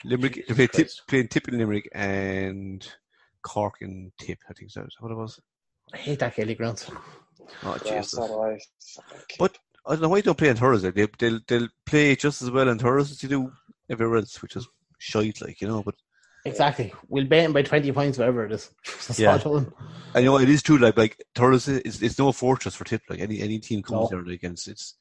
[0.04, 2.86] Limerick they played tip, playing Tip in Limerick and
[3.42, 4.38] Cork and Tip.
[4.48, 5.38] I think that's what it was.
[5.94, 6.90] I hate that Gaelic grounds.
[7.62, 8.10] Oh Yeah, Jesus.
[8.10, 8.58] so do
[9.38, 9.56] But
[9.86, 10.82] I don't know why they don't play on Thurles.
[10.82, 13.52] They they'll they'll play just as well on Thurles as you do
[13.88, 14.66] everywhere else, which is
[14.98, 15.82] shite, like you know.
[15.82, 15.94] But
[16.50, 16.92] Exactly.
[17.08, 18.70] We'll beat him by twenty points, whatever it is.
[19.18, 19.38] Yeah.
[19.38, 19.72] done.
[20.14, 20.78] I know it is true.
[20.78, 23.02] Like like Thurles is it's no fortress for Tip.
[23.08, 24.22] Like any any team comes No.
[24.22, 24.96] there against it's.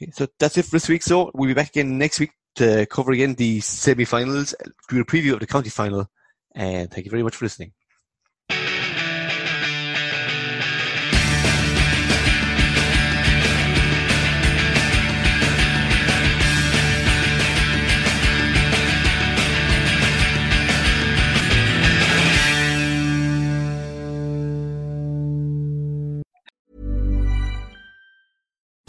[0.00, 1.02] Okay, so that's it for this week.
[1.02, 4.54] So we'll be back again next week to cover again the semi-finals,
[4.88, 6.10] do a preview of the county final,
[6.54, 7.72] and thank you very much for listening.